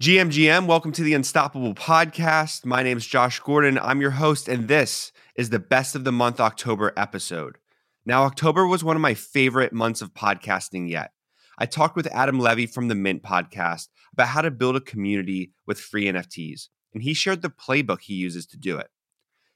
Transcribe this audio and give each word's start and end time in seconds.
GMGM, 0.00 0.66
welcome 0.66 0.92
to 0.92 1.02
the 1.02 1.12
Unstoppable 1.12 1.74
Podcast. 1.74 2.64
My 2.64 2.82
name 2.82 2.96
is 2.96 3.06
Josh 3.06 3.38
Gordon. 3.40 3.78
I'm 3.78 4.00
your 4.00 4.12
host, 4.12 4.48
and 4.48 4.66
this 4.66 5.12
is 5.34 5.50
the 5.50 5.58
best 5.58 5.94
of 5.94 6.04
the 6.04 6.10
month 6.10 6.40
October 6.40 6.94
episode. 6.96 7.58
Now, 8.06 8.22
October 8.22 8.66
was 8.66 8.82
one 8.82 8.96
of 8.96 9.02
my 9.02 9.12
favorite 9.12 9.74
months 9.74 10.00
of 10.00 10.14
podcasting 10.14 10.88
yet. 10.88 11.12
I 11.58 11.66
talked 11.66 11.96
with 11.96 12.06
Adam 12.06 12.40
Levy 12.40 12.64
from 12.64 12.88
the 12.88 12.94
Mint 12.94 13.22
podcast 13.22 13.88
about 14.14 14.28
how 14.28 14.40
to 14.40 14.50
build 14.50 14.74
a 14.74 14.80
community 14.80 15.52
with 15.66 15.78
free 15.78 16.06
NFTs, 16.06 16.68
and 16.94 17.02
he 17.02 17.12
shared 17.12 17.42
the 17.42 17.50
playbook 17.50 18.00
he 18.00 18.14
uses 18.14 18.46
to 18.46 18.56
do 18.56 18.78
it. 18.78 18.88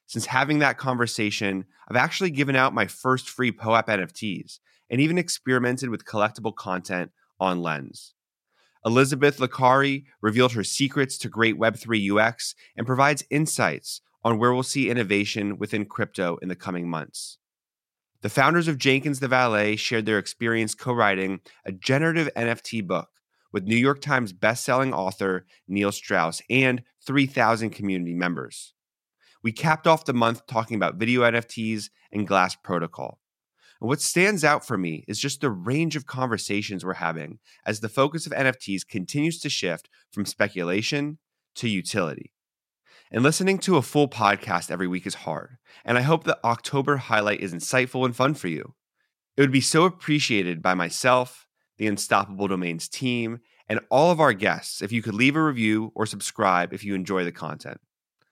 Since 0.07 0.27
having 0.27 0.59
that 0.59 0.77
conversation, 0.77 1.65
I've 1.89 1.97
actually 1.97 2.29
given 2.29 2.55
out 2.55 2.75
my 2.75 2.87
first 2.87 3.31
free 3.31 3.51
POAP 3.51 3.87
NFTs 3.87 4.59
and 4.91 5.01
even 5.01 5.17
experimented 5.17 5.89
with 5.89 6.05
collectible 6.05 6.55
content 6.55 7.13
on 7.41 7.63
Lens. 7.63 8.13
Elizabeth 8.85 9.39
Laraki 9.39 10.05
revealed 10.21 10.53
her 10.53 10.64
secrets 10.64 11.16
to 11.19 11.29
great 11.29 11.59
Web3 11.59 12.19
UX 12.19 12.55
and 12.77 12.87
provides 12.87 13.24
insights 13.30 14.02
on 14.23 14.38
where 14.38 14.52
we'll 14.52 14.62
see 14.62 14.91
innovation 14.91 15.59
within 15.59 15.84
crypto 15.84 16.37
in 16.43 16.48
the 16.48 16.57
coming 16.57 16.88
months. 16.88 17.38
The 18.23 18.29
founders 18.30 18.69
of 18.69 18.79
Jenkins 18.79 19.20
the 19.20 19.29
Valet 19.29 19.77
shared 19.77 20.07
their 20.07 20.19
experience 20.19 20.74
co 20.74 20.93
writing 20.93 21.41
a 21.65 21.73
generative 21.73 22.30
NFT 22.34 22.87
book 22.87 23.09
with 23.52 23.65
New 23.65 23.77
York 23.77 24.01
Times 24.01 24.33
bestselling 24.33 24.93
author 24.93 25.46
Neil 25.69 25.93
Strauss 25.93 26.43
and 26.51 26.82
3,000 27.07 27.71
community 27.71 28.15
members. 28.15 28.74
We 29.43 29.52
capped 29.52 29.87
off 29.87 30.07
the 30.07 30.15
month 30.15 30.46
talking 30.46 30.77
about 30.77 30.96
video 30.96 31.21
NFTs 31.21 31.91
and 32.10 32.27
Glass 32.27 32.57
Protocol. 32.57 33.21
And 33.84 33.91
what 33.91 34.01
stands 34.01 34.45
out 34.45 34.66
for 34.66 34.79
me 34.79 35.05
is 35.06 35.19
just 35.19 35.43
the 35.43 35.51
range 35.51 35.95
of 35.95 36.06
conversations 36.06 36.83
we're 36.83 36.95
having 36.95 37.38
as 37.66 37.80
the 37.80 37.91
focus 37.91 38.24
of 38.24 38.33
NFTs 38.33 38.88
continues 38.88 39.38
to 39.41 39.51
shift 39.51 39.91
from 40.10 40.24
speculation 40.24 41.19
to 41.57 41.69
utility. 41.69 42.33
And 43.10 43.23
listening 43.23 43.59
to 43.59 43.77
a 43.77 43.83
full 43.83 44.09
podcast 44.09 44.71
every 44.71 44.88
week 44.88 45.07
is 45.07 45.16
hard, 45.16 45.59
and 45.85 45.99
I 45.99 46.01
hope 46.01 46.24
the 46.24 46.38
October 46.43 46.96
highlight 46.96 47.40
is 47.40 47.52
insightful 47.52 48.07
and 48.07 48.16
fun 48.16 48.32
for 48.32 48.49
you. 48.49 48.74
It 49.37 49.43
would 49.43 49.52
be 49.52 49.60
so 49.60 49.85
appreciated 49.85 50.62
by 50.62 50.73
myself, 50.73 51.46
the 51.77 51.87
Unstoppable 51.87 52.49
Domains 52.49 52.88
team, 52.88 53.40
and 53.68 53.80
all 53.90 54.10
of 54.10 54.18
our 54.18 54.32
guests 54.32 54.80
if 54.80 54.93
you 54.93 55.02
could 55.02 55.12
leave 55.12 55.37
a 55.37 55.45
review 55.45 55.93
or 55.95 56.07
subscribe 56.07 56.73
if 56.73 56.85
you 56.85 56.95
enjoy 56.95 57.23
the 57.23 57.32
content. 57.32 57.82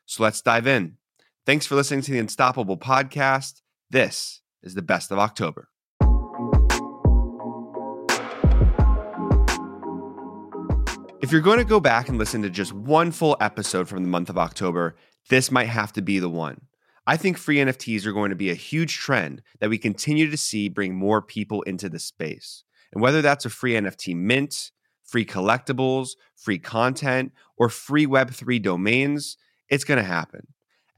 So 0.07 0.23
let's 0.23 0.41
dive 0.41 0.67
in. 0.67 0.97
Thanks 1.45 1.67
for 1.67 1.75
listening 1.75 2.01
to 2.01 2.11
the 2.11 2.21
Unstoppable 2.21 2.79
podcast. 2.79 3.61
This 3.91 4.42
is 4.63 4.75
the 4.75 4.83
best 4.83 5.11
of 5.11 5.19
October. 5.19 5.69
If 11.23 11.31
you're 11.31 11.41
going 11.41 11.59
to 11.59 11.65
go 11.65 11.79
back 11.79 12.09
and 12.09 12.19
listen 12.19 12.43
to 12.43 12.51
just 12.51 12.73
one 12.73 13.13
full 13.13 13.37
episode 13.41 13.89
from 13.89 14.03
the 14.03 14.09
month 14.09 14.29
of 14.29 14.37
October, 14.37 14.97
this 15.31 15.51
might 15.53 15.69
have 15.69 15.93
to 15.93 16.03
be 16.03 16.19
the 16.19 16.29
one. 16.29 16.63
I 17.07 17.17
think 17.17 17.39
free 17.39 17.57
NFTs 17.57 18.07
are 18.07 18.13
going 18.13 18.31
to 18.31 18.37
be 18.37 18.51
a 18.51 18.55
huge 18.55 18.99
trend 18.99 19.43
that 19.61 19.71
we 19.71 19.79
continue 19.79 20.31
to 20.31 20.37
see 20.37 20.69
bring 20.69 20.95
more 20.95 21.23
people 21.23 21.63
into 21.63 21.89
the 21.89 21.99
space. 21.99 22.65
And 22.93 23.01
whether 23.01 23.23
that's 23.23 23.45
a 23.45 23.51
free 23.51 23.75
NFT 23.75 24.17
mint, 24.17 24.73
free 25.05 25.25
collectibles, 25.25 26.11
free 26.37 26.59
content, 26.59 27.33
or 27.57 27.69
free 27.69 28.07
Web3 28.07 28.63
domains, 28.63 29.37
it's 29.69 29.85
going 29.85 29.99
to 29.99 30.05
happen. 30.05 30.49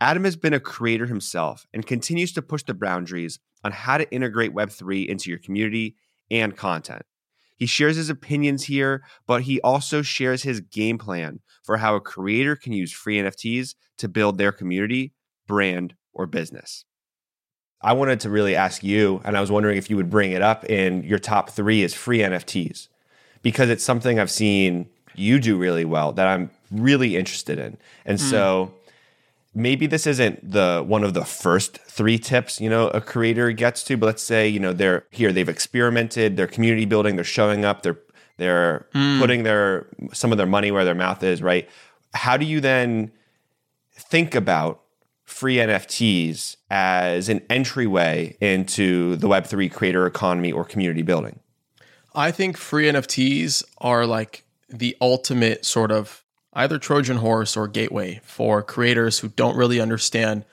Adam 0.01 0.25
has 0.25 0.37
been 0.37 0.55
a 0.55 0.61
creator 0.61 1.07
himself 1.07 1.67
and 1.73 1.87
continues 1.87 2.33
to 2.33 2.43
push 2.43 2.63
the 2.65 2.75
boundaries 2.75 3.39
on 3.63 3.73
how 3.73 3.97
to 3.97 4.11
integrate 4.13 4.55
Web3 4.55 5.07
into 5.07 5.31
your 5.31 5.39
community 5.39 5.97
and 6.31 6.57
content. 6.57 7.03
He 7.57 7.67
shares 7.67 7.97
his 7.97 8.11
opinions 8.11 8.65
here, 8.65 9.05
but 9.27 9.43
he 9.43 9.61
also 9.61 10.03
shares 10.03 10.43
his 10.43 10.61
game 10.61 10.99
plan 10.99 11.41
for 11.63 11.77
how 11.77 11.95
a 11.95 12.01
creator 12.01 12.57
can 12.57 12.73
use 12.73 12.93
free 12.93 13.19
NFTs 13.19 13.75
to 13.99 14.09
build 14.09 14.39
their 14.39 14.53
community, 14.53 15.13
brand, 15.47 15.95
or 16.13 16.27
business. 16.27 16.85
I 17.81 17.93
wanted 17.93 18.21
to 18.21 18.31
really 18.31 18.57
ask 18.57 18.83
you, 18.83 19.21
and 19.25 19.37
I 19.37 19.41
was 19.41 19.51
wondering 19.51 19.77
if 19.77 19.89
you 19.89 19.97
would 19.97 20.11
bring 20.11 20.33
it 20.33 20.43
up 20.43 20.65
in 20.65 21.05
your 21.05 21.19
top 21.19 21.51
three 21.51 21.83
is 21.83 21.95
free 21.95 22.19
NFTs, 22.19 22.89
because 23.43 23.71
it's 23.71 23.85
something 23.85 24.19
I've 24.19 24.31
seen 24.31 24.89
you 25.15 25.39
do 25.39 25.57
really 25.57 25.85
well 25.85 26.13
that 26.13 26.27
I'm 26.27 26.51
really 26.73 27.17
interested 27.17 27.59
in. 27.59 27.77
And 28.05 28.19
mm. 28.19 28.31
so 28.31 28.75
maybe 29.55 29.87
this 29.87 30.07
isn't 30.07 30.51
the 30.51 30.85
one 30.87 31.05
of 31.05 31.15
the 31.15 31.25
first 31.25 31.79
three 31.79 32.19
tips 32.19 32.61
you 32.61 32.69
know 32.69 32.89
a 32.89 33.01
creator 33.01 33.53
gets 33.53 33.83
to 33.85 33.97
but 33.97 34.07
let's 34.07 34.23
say 34.23 34.49
you 34.49 34.59
know 34.59 34.73
they're 34.73 35.07
here 35.11 35.33
they've 35.33 35.49
experimented 35.49 36.37
they're 36.37 36.47
community 36.47 36.85
building 36.85 37.15
they're 37.15 37.25
showing 37.25 37.65
up 37.65 37.83
they're 37.83 37.99
they're 38.37 38.87
mm. 38.95 39.19
putting 39.21 39.45
their 39.45 39.87
some 40.13 40.33
of 40.33 40.39
their 40.39 40.47
money 40.47 40.71
where 40.71 40.85
their 40.85 40.95
mouth 40.95 41.23
is 41.23 41.41
right 41.41 41.69
how 42.13 42.37
do 42.37 42.45
you 42.45 42.61
then 42.61 43.11
think 43.93 44.35
about 44.35 44.83
free 45.25 45.57
nfts 45.57 46.57
as 46.71 47.29
an 47.29 47.41
entryway 47.49 48.37
into 48.41 49.17
the 49.17 49.29
web3 49.29 49.73
creator 49.73 50.07
economy 50.07 50.51
or 50.51 50.65
community 50.65 51.03
building 51.03 51.39
i 52.15 52.31
think 52.31 52.57
free 52.57 52.87
nfts 52.87 53.63
are 53.79 54.05
like 54.05 54.45
the 54.69 54.97
ultimate 55.01 55.65
sort 55.65 55.93
of 55.93 56.24
either 56.55 56.79
Trojan 56.79 57.19
horse 57.19 57.57
or 57.57 57.69
gateway 57.69 58.21
for 58.23 58.63
creators 58.63 59.19
who 59.19 59.29
don't 59.29 59.57
really 59.57 59.81
understand 59.81 60.45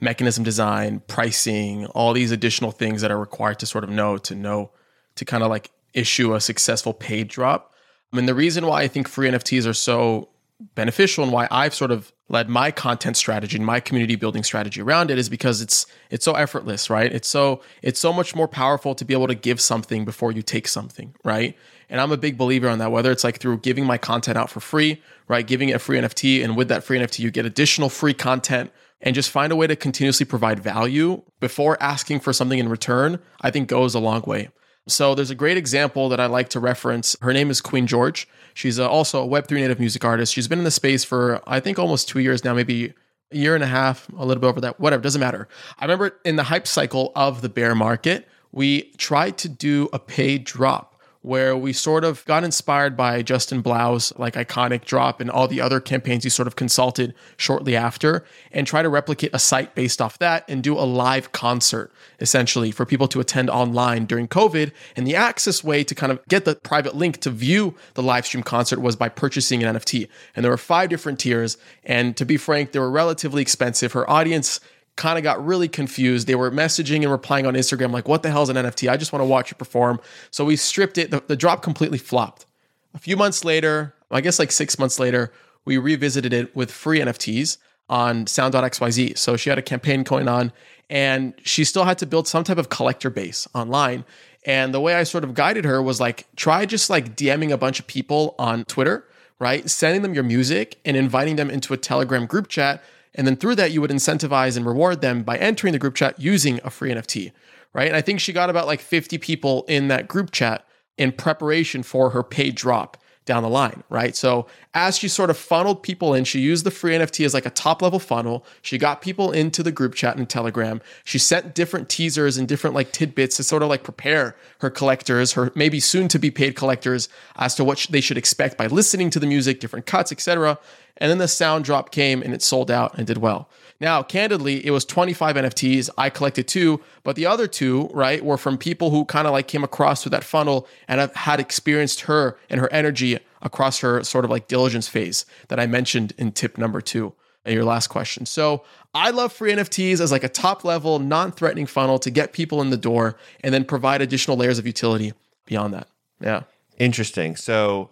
mechanism 0.00 0.42
design, 0.42 1.02
pricing, 1.06 1.86
all 1.86 2.12
these 2.12 2.30
additional 2.30 2.70
things 2.70 3.02
that 3.02 3.10
are 3.10 3.18
required 3.18 3.58
to 3.58 3.66
sort 3.66 3.84
of 3.84 3.90
know 3.90 4.16
to 4.18 4.34
know 4.34 4.70
to 5.16 5.24
kind 5.24 5.42
of 5.42 5.50
like 5.50 5.70
issue 5.92 6.34
a 6.34 6.40
successful 6.40 6.94
paid 6.94 7.28
drop. 7.28 7.74
I 8.12 8.16
mean, 8.16 8.26
the 8.26 8.34
reason 8.34 8.66
why 8.66 8.82
I 8.82 8.88
think 8.88 9.08
free 9.08 9.28
NFTs 9.28 9.68
are 9.68 9.74
so 9.74 10.28
beneficial 10.74 11.24
and 11.24 11.32
why 11.32 11.48
I've 11.50 11.74
sort 11.74 11.90
of 11.90 12.12
led 12.28 12.48
my 12.48 12.70
content 12.70 13.16
strategy 13.16 13.56
and 13.56 13.66
my 13.66 13.80
community 13.80 14.14
building 14.14 14.44
strategy 14.44 14.80
around 14.80 15.10
it 15.10 15.18
is 15.18 15.28
because 15.28 15.60
it's 15.60 15.86
it's 16.10 16.24
so 16.24 16.34
effortless, 16.34 16.88
right? 16.88 17.12
It's 17.12 17.28
so 17.28 17.62
it's 17.82 17.98
so 17.98 18.12
much 18.12 18.34
more 18.34 18.48
powerful 18.48 18.94
to 18.94 19.04
be 19.04 19.14
able 19.14 19.26
to 19.28 19.34
give 19.34 19.60
something 19.60 20.04
before 20.04 20.32
you 20.32 20.42
take 20.42 20.68
something, 20.68 21.14
right? 21.24 21.56
And 21.88 22.00
I'm 22.00 22.12
a 22.12 22.16
big 22.16 22.38
believer 22.38 22.68
on 22.68 22.78
that, 22.78 22.92
whether 22.92 23.10
it's 23.10 23.24
like 23.24 23.40
through 23.40 23.58
giving 23.58 23.84
my 23.84 23.98
content 23.98 24.38
out 24.38 24.48
for 24.48 24.60
free, 24.60 25.02
right? 25.26 25.44
Giving 25.44 25.70
it 25.70 25.72
a 25.72 25.78
free 25.80 25.98
NFT. 25.98 26.44
And 26.44 26.56
with 26.56 26.68
that 26.68 26.84
free 26.84 26.98
NFT, 26.98 27.18
you 27.18 27.30
get 27.32 27.46
additional 27.46 27.88
free 27.88 28.14
content 28.14 28.70
and 29.00 29.14
just 29.14 29.30
find 29.30 29.50
a 29.50 29.56
way 29.56 29.66
to 29.66 29.74
continuously 29.74 30.24
provide 30.24 30.60
value 30.60 31.22
before 31.40 31.82
asking 31.82 32.20
for 32.20 32.32
something 32.32 32.58
in 32.58 32.68
return, 32.68 33.18
I 33.40 33.50
think 33.50 33.68
goes 33.68 33.94
a 33.94 33.98
long 33.98 34.22
way. 34.22 34.50
So 34.88 35.14
there's 35.14 35.30
a 35.30 35.34
great 35.34 35.56
example 35.56 36.08
that 36.08 36.20
I 36.20 36.26
like 36.26 36.48
to 36.50 36.60
reference. 36.60 37.16
Her 37.20 37.32
name 37.32 37.50
is 37.50 37.60
Queen 37.60 37.86
George. 37.86 38.26
She's 38.54 38.78
uh, 38.78 38.88
also 38.88 39.24
a 39.24 39.28
Web3 39.28 39.52
native 39.52 39.78
music 39.78 40.04
artist. 40.04 40.32
She's 40.32 40.48
been 40.48 40.58
in 40.58 40.64
the 40.64 40.70
space 40.70 41.04
for, 41.04 41.40
I 41.46 41.60
think, 41.60 41.78
almost 41.78 42.08
two 42.08 42.18
years 42.18 42.44
now, 42.44 42.54
maybe 42.54 42.94
a 43.30 43.36
year 43.36 43.54
and 43.54 43.62
a 43.62 43.68
half, 43.68 44.08
a 44.16 44.24
little 44.24 44.40
bit 44.40 44.48
over 44.48 44.60
that, 44.62 44.80
whatever, 44.80 45.02
doesn't 45.02 45.20
matter. 45.20 45.48
I 45.78 45.84
remember 45.84 46.18
in 46.24 46.36
the 46.36 46.42
hype 46.44 46.66
cycle 46.66 47.12
of 47.14 47.42
the 47.42 47.48
bear 47.48 47.74
market, 47.74 48.28
we 48.52 48.90
tried 48.96 49.38
to 49.38 49.48
do 49.48 49.88
a 49.92 49.98
paid 49.98 50.44
drop 50.44 50.89
where 51.22 51.54
we 51.54 51.72
sort 51.72 52.02
of 52.02 52.24
got 52.24 52.44
inspired 52.44 52.96
by 52.96 53.20
Justin 53.20 53.60
Blau's 53.60 54.12
like 54.16 54.34
iconic 54.34 54.84
drop 54.84 55.20
and 55.20 55.30
all 55.30 55.46
the 55.46 55.60
other 55.60 55.78
campaigns 55.78 56.24
he 56.24 56.30
sort 56.30 56.46
of 56.46 56.56
consulted 56.56 57.14
shortly 57.36 57.76
after 57.76 58.24
and 58.52 58.66
try 58.66 58.80
to 58.80 58.88
replicate 58.88 59.30
a 59.34 59.38
site 59.38 59.74
based 59.74 60.00
off 60.00 60.18
that 60.18 60.44
and 60.48 60.62
do 60.62 60.78
a 60.78 60.80
live 60.80 61.32
concert 61.32 61.92
essentially 62.20 62.70
for 62.70 62.86
people 62.86 63.06
to 63.08 63.20
attend 63.20 63.50
online 63.50 64.06
during 64.06 64.28
COVID. 64.28 64.72
And 64.96 65.06
the 65.06 65.14
access 65.14 65.62
way 65.62 65.84
to 65.84 65.94
kind 65.94 66.10
of 66.10 66.26
get 66.28 66.46
the 66.46 66.54
private 66.56 66.96
link 66.96 67.20
to 67.20 67.30
view 67.30 67.74
the 67.94 68.02
live 68.02 68.24
stream 68.24 68.42
concert 68.42 68.80
was 68.80 68.96
by 68.96 69.10
purchasing 69.10 69.62
an 69.62 69.76
NFT. 69.76 70.08
And 70.34 70.44
there 70.44 70.50
were 70.50 70.56
five 70.58 70.88
different 70.88 71.18
tiers. 71.18 71.58
And 71.84 72.16
to 72.16 72.24
be 72.24 72.38
frank, 72.38 72.72
they 72.72 72.78
were 72.78 72.90
relatively 72.90 73.42
expensive. 73.42 73.92
Her 73.92 74.08
audience 74.08 74.60
kind 74.96 75.18
of 75.18 75.24
got 75.24 75.44
really 75.44 75.68
confused. 75.68 76.26
They 76.26 76.34
were 76.34 76.50
messaging 76.50 77.02
and 77.02 77.10
replying 77.10 77.46
on 77.46 77.54
Instagram, 77.54 77.92
like, 77.92 78.08
what 78.08 78.22
the 78.22 78.30
hell 78.30 78.42
is 78.42 78.48
an 78.48 78.56
NFT? 78.56 78.90
I 78.90 78.96
just 78.96 79.12
want 79.12 79.22
to 79.22 79.26
watch 79.26 79.50
you 79.50 79.56
perform. 79.56 80.00
So 80.30 80.44
we 80.44 80.56
stripped 80.56 80.98
it. 80.98 81.10
The, 81.10 81.22
the 81.26 81.36
drop 81.36 81.62
completely 81.62 81.98
flopped. 81.98 82.46
A 82.94 82.98
few 82.98 83.16
months 83.16 83.44
later, 83.44 83.94
I 84.10 84.20
guess 84.20 84.38
like 84.38 84.52
six 84.52 84.78
months 84.78 84.98
later, 84.98 85.32
we 85.64 85.78
revisited 85.78 86.32
it 86.32 86.54
with 86.56 86.70
free 86.70 87.00
NFTs 87.00 87.58
on 87.88 88.26
sound.xyz. 88.26 89.18
So 89.18 89.36
she 89.36 89.50
had 89.50 89.58
a 89.58 89.62
campaign 89.62 90.02
going 90.02 90.28
on 90.28 90.52
and 90.88 91.34
she 91.42 91.64
still 91.64 91.84
had 91.84 91.98
to 91.98 92.06
build 92.06 92.26
some 92.26 92.44
type 92.44 92.58
of 92.58 92.68
collector 92.68 93.10
base 93.10 93.46
online. 93.54 94.04
And 94.44 94.72
the 94.72 94.80
way 94.80 94.94
I 94.94 95.04
sort 95.04 95.22
of 95.22 95.34
guided 95.34 95.64
her 95.64 95.82
was 95.82 96.00
like, 96.00 96.26
try 96.36 96.66
just 96.66 96.90
like 96.90 97.14
DMing 97.14 97.50
a 97.52 97.56
bunch 97.56 97.78
of 97.78 97.86
people 97.86 98.34
on 98.38 98.64
Twitter, 98.64 99.06
right? 99.38 99.68
Sending 99.68 100.02
them 100.02 100.14
your 100.14 100.24
music 100.24 100.78
and 100.84 100.96
inviting 100.96 101.36
them 101.36 101.50
into 101.50 101.74
a 101.74 101.76
Telegram 101.76 102.26
group 102.26 102.48
chat 102.48 102.82
and 103.14 103.26
then 103.26 103.36
through 103.36 103.56
that, 103.56 103.72
you 103.72 103.80
would 103.80 103.90
incentivize 103.90 104.56
and 104.56 104.64
reward 104.64 105.00
them 105.00 105.22
by 105.22 105.36
entering 105.36 105.72
the 105.72 105.78
group 105.78 105.94
chat 105.94 106.18
using 106.18 106.60
a 106.64 106.70
free 106.70 106.90
NFT, 106.90 107.32
right? 107.72 107.88
And 107.88 107.96
I 107.96 108.00
think 108.00 108.20
she 108.20 108.32
got 108.32 108.50
about 108.50 108.66
like 108.66 108.80
50 108.80 109.18
people 109.18 109.64
in 109.68 109.88
that 109.88 110.08
group 110.08 110.30
chat 110.30 110.64
in 110.96 111.12
preparation 111.12 111.82
for 111.82 112.10
her 112.10 112.22
paid 112.22 112.54
drop. 112.54 112.96
down 113.26 113.42
the 113.44 113.48
line, 113.48 113.84
right? 113.90 114.16
So 114.16 114.46
as 114.74 114.98
she 114.98 115.06
sort 115.06 115.30
of 115.30 115.36
funneled 115.38 115.84
people 115.84 116.14
in, 116.14 116.24
she 116.24 116.40
used 116.40 116.64
the 116.64 116.70
free 116.70 116.94
NFT 116.94 117.24
as 117.24 117.32
like 117.32 117.46
a 117.46 117.50
top 117.50 117.80
level 117.80 118.00
funnel. 118.00 118.44
She 118.60 118.76
got 118.76 119.02
people 119.02 119.30
into 119.30 119.62
the 119.62 119.70
group 119.70 119.94
chat 119.94 120.16
and 120.16 120.28
Telegram. 120.28 120.80
She 121.04 121.18
sent 121.18 121.54
different 121.54 121.88
teasers 121.88 122.36
and 122.36 122.48
different 122.48 122.74
like 122.74 122.90
tidbits 122.92 123.36
to 123.36 123.44
sort 123.44 123.62
of 123.62 123.68
like 123.68 123.84
prepare 123.84 124.34
her 124.58 124.70
collectors, 124.70 125.34
her 125.34 125.52
maybe 125.54 125.78
soon 125.78 126.08
to 126.08 126.18
be 126.18 126.30
paid 126.32 126.56
collectors 126.56 127.08
as 127.36 127.54
to 127.54 127.62
what 127.62 127.86
they 127.90 128.00
should 128.00 128.18
expect 128.18 128.56
by 128.58 128.66
listening 128.66 129.10
to 129.10 129.20
the 129.20 129.26
music, 129.26 129.60
different 129.60 129.86
cuts, 129.86 130.10
etc. 130.10 130.58
And 131.00 131.10
then 131.10 131.18
the 131.18 131.28
sound 131.28 131.64
drop 131.64 131.90
came 131.90 132.22
and 132.22 132.34
it 132.34 132.42
sold 132.42 132.70
out 132.70 132.96
and 132.96 133.06
did 133.06 133.18
well. 133.18 133.48
Now, 133.80 134.02
candidly, 134.02 134.64
it 134.64 134.70
was 134.70 134.84
25 134.84 135.36
NFTs. 135.36 135.88
I 135.96 136.10
collected 136.10 136.46
two, 136.46 136.82
but 137.02 137.16
the 137.16 137.24
other 137.24 137.46
two, 137.46 137.88
right, 137.94 138.22
were 138.22 138.36
from 138.36 138.58
people 138.58 138.90
who 138.90 139.06
kind 139.06 139.26
of 139.26 139.32
like 139.32 139.48
came 139.48 139.64
across 139.64 140.02
through 140.02 140.10
that 140.10 140.24
funnel 140.24 140.68
and 140.86 141.00
have 141.00 141.14
had 141.14 141.40
experienced 141.40 142.02
her 142.02 142.38
and 142.50 142.60
her 142.60 142.70
energy 142.70 143.18
across 143.40 143.80
her 143.80 144.04
sort 144.04 144.26
of 144.26 144.30
like 144.30 144.48
diligence 144.48 144.86
phase 144.86 145.24
that 145.48 145.58
I 145.58 145.66
mentioned 145.66 146.12
in 146.18 146.32
tip 146.32 146.58
number 146.58 146.82
two 146.82 147.14
your 147.46 147.64
last 147.64 147.88
question. 147.88 148.26
So 148.26 148.64
I 148.94 149.10
love 149.10 149.32
free 149.32 149.52
NFTs 149.52 150.00
as 150.00 150.12
like 150.12 150.24
a 150.24 150.28
top 150.28 150.64
level, 150.64 150.98
non 150.98 151.32
threatening 151.32 151.66
funnel 151.66 151.98
to 152.00 152.10
get 152.10 152.32
people 152.32 152.60
in 152.60 152.70
the 152.70 152.76
door 152.76 153.16
and 153.42 153.54
then 153.54 153.64
provide 153.64 154.02
additional 154.02 154.36
layers 154.36 154.58
of 154.58 154.66
utility 154.66 155.12
beyond 155.46 155.74
that. 155.74 155.88
Yeah. 156.20 156.42
Interesting. 156.78 157.36
So, 157.36 157.90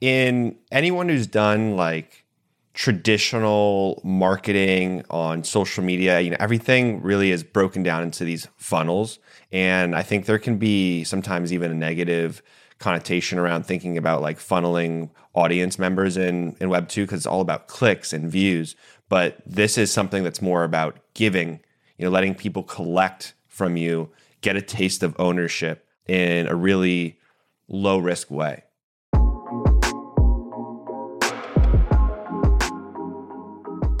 in 0.00 0.56
anyone 0.70 1.08
who's 1.08 1.26
done 1.26 1.76
like 1.76 2.24
traditional 2.74 4.00
marketing 4.04 5.04
on 5.10 5.42
social 5.42 5.82
media, 5.82 6.20
you 6.20 6.30
know, 6.30 6.36
everything 6.38 7.02
really 7.02 7.32
is 7.32 7.42
broken 7.42 7.82
down 7.82 8.02
into 8.02 8.24
these 8.24 8.46
funnels. 8.56 9.18
And 9.50 9.96
I 9.96 10.02
think 10.02 10.26
there 10.26 10.38
can 10.38 10.58
be 10.58 11.02
sometimes 11.04 11.52
even 11.52 11.70
a 11.70 11.74
negative 11.74 12.42
connotation 12.78 13.38
around 13.38 13.66
thinking 13.66 13.98
about 13.98 14.22
like 14.22 14.38
funneling 14.38 15.10
audience 15.34 15.78
members 15.78 16.16
in, 16.16 16.56
in 16.60 16.68
Web2 16.68 17.02
because 17.02 17.18
it's 17.18 17.26
all 17.26 17.40
about 17.40 17.66
clicks 17.66 18.12
and 18.12 18.30
views. 18.30 18.76
But 19.08 19.38
this 19.44 19.76
is 19.76 19.92
something 19.92 20.22
that's 20.22 20.40
more 20.40 20.62
about 20.62 20.98
giving, 21.14 21.60
you 21.96 22.04
know, 22.04 22.10
letting 22.10 22.34
people 22.34 22.62
collect 22.62 23.34
from 23.48 23.76
you, 23.76 24.10
get 24.40 24.56
a 24.56 24.62
taste 24.62 25.02
of 25.02 25.16
ownership 25.18 25.84
in 26.06 26.46
a 26.46 26.54
really 26.54 27.18
low 27.66 27.98
risk 27.98 28.30
way. 28.30 28.62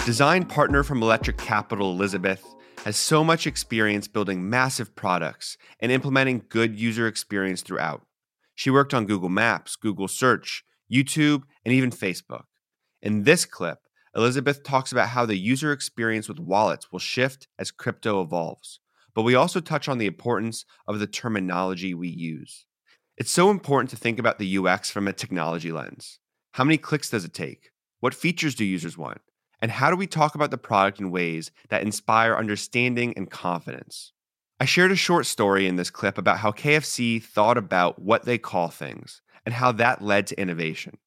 Design 0.08 0.46
partner 0.46 0.82
from 0.82 1.02
Electric 1.02 1.36
Capital, 1.36 1.90
Elizabeth, 1.90 2.42
has 2.86 2.96
so 2.96 3.22
much 3.22 3.46
experience 3.46 4.08
building 4.08 4.48
massive 4.48 4.96
products 4.96 5.58
and 5.80 5.92
implementing 5.92 6.46
good 6.48 6.80
user 6.80 7.06
experience 7.06 7.60
throughout. 7.60 8.06
She 8.54 8.70
worked 8.70 8.94
on 8.94 9.04
Google 9.04 9.28
Maps, 9.28 9.76
Google 9.76 10.08
Search, 10.08 10.64
YouTube, 10.90 11.42
and 11.62 11.74
even 11.74 11.90
Facebook. 11.90 12.44
In 13.02 13.24
this 13.24 13.44
clip, 13.44 13.80
Elizabeth 14.16 14.62
talks 14.62 14.92
about 14.92 15.10
how 15.10 15.26
the 15.26 15.36
user 15.36 15.72
experience 15.72 16.26
with 16.26 16.40
wallets 16.40 16.90
will 16.90 17.00
shift 17.00 17.46
as 17.58 17.70
crypto 17.70 18.22
evolves. 18.22 18.80
But 19.14 19.24
we 19.24 19.34
also 19.34 19.60
touch 19.60 19.90
on 19.90 19.98
the 19.98 20.06
importance 20.06 20.64
of 20.86 21.00
the 21.00 21.06
terminology 21.06 21.92
we 21.92 22.08
use. 22.08 22.64
It's 23.18 23.30
so 23.30 23.50
important 23.50 23.90
to 23.90 23.96
think 23.96 24.18
about 24.18 24.38
the 24.38 24.56
UX 24.56 24.90
from 24.90 25.06
a 25.06 25.12
technology 25.12 25.70
lens. 25.70 26.18
How 26.52 26.64
many 26.64 26.78
clicks 26.78 27.10
does 27.10 27.26
it 27.26 27.34
take? 27.34 27.72
What 28.00 28.14
features 28.14 28.54
do 28.54 28.64
users 28.64 28.96
want? 28.96 29.20
And 29.60 29.70
how 29.70 29.90
do 29.90 29.96
we 29.96 30.06
talk 30.06 30.34
about 30.34 30.50
the 30.50 30.58
product 30.58 31.00
in 31.00 31.10
ways 31.10 31.50
that 31.68 31.82
inspire 31.82 32.36
understanding 32.36 33.12
and 33.16 33.30
confidence? 33.30 34.12
I 34.60 34.64
shared 34.64 34.92
a 34.92 34.96
short 34.96 35.26
story 35.26 35.66
in 35.66 35.76
this 35.76 35.90
clip 35.90 36.18
about 36.18 36.38
how 36.38 36.52
KFC 36.52 37.22
thought 37.22 37.58
about 37.58 38.00
what 38.00 38.24
they 38.24 38.38
call 38.38 38.68
things 38.68 39.20
and 39.44 39.54
how 39.54 39.72
that 39.72 40.02
led 40.02 40.26
to 40.28 40.40
innovation. 40.40 40.98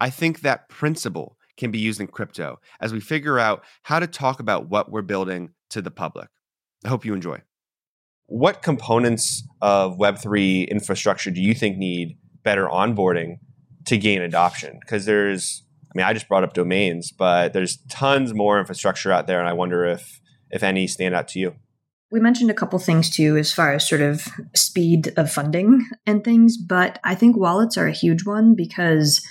I 0.00 0.10
think 0.10 0.40
that 0.40 0.68
principle 0.68 1.36
can 1.56 1.70
be 1.70 1.78
used 1.78 2.00
in 2.00 2.06
crypto 2.06 2.60
as 2.80 2.92
we 2.92 3.00
figure 3.00 3.38
out 3.38 3.64
how 3.82 3.98
to 3.98 4.06
talk 4.06 4.40
about 4.40 4.68
what 4.68 4.90
we're 4.90 5.02
building 5.02 5.50
to 5.70 5.82
the 5.82 5.90
public. 5.90 6.28
I 6.84 6.88
hope 6.88 7.04
you 7.04 7.14
enjoy. 7.14 7.42
What 8.26 8.62
components 8.62 9.42
of 9.60 9.98
Web3 9.98 10.68
infrastructure 10.68 11.30
do 11.30 11.40
you 11.40 11.54
think 11.54 11.78
need 11.78 12.18
better 12.42 12.66
onboarding 12.66 13.38
to 13.86 13.98
gain 13.98 14.20
adoption? 14.22 14.78
Because 14.80 15.06
there's 15.06 15.62
mean, 15.96 16.06
I 16.06 16.12
just 16.12 16.28
brought 16.28 16.44
up 16.44 16.52
domains, 16.52 17.12
but 17.12 17.52
there's 17.52 17.78
tons 17.88 18.34
more 18.34 18.58
infrastructure 18.58 19.12
out 19.12 19.26
there, 19.26 19.38
and 19.38 19.48
I 19.48 19.52
wonder 19.52 19.84
if 19.84 20.20
if 20.50 20.62
any 20.62 20.86
stand 20.86 21.14
out 21.14 21.28
to 21.28 21.38
you. 21.40 21.54
We 22.10 22.20
mentioned 22.20 22.50
a 22.50 22.54
couple 22.54 22.78
things 22.78 23.10
too, 23.10 23.36
as 23.36 23.52
far 23.52 23.72
as 23.72 23.88
sort 23.88 24.00
of 24.00 24.28
speed 24.54 25.12
of 25.16 25.32
funding 25.32 25.86
and 26.06 26.22
things, 26.22 26.56
but 26.56 27.00
I 27.02 27.16
think 27.16 27.36
wallets 27.36 27.76
are 27.76 27.88
a 27.88 27.92
huge 27.92 28.24
one 28.24 28.54
because 28.54 29.26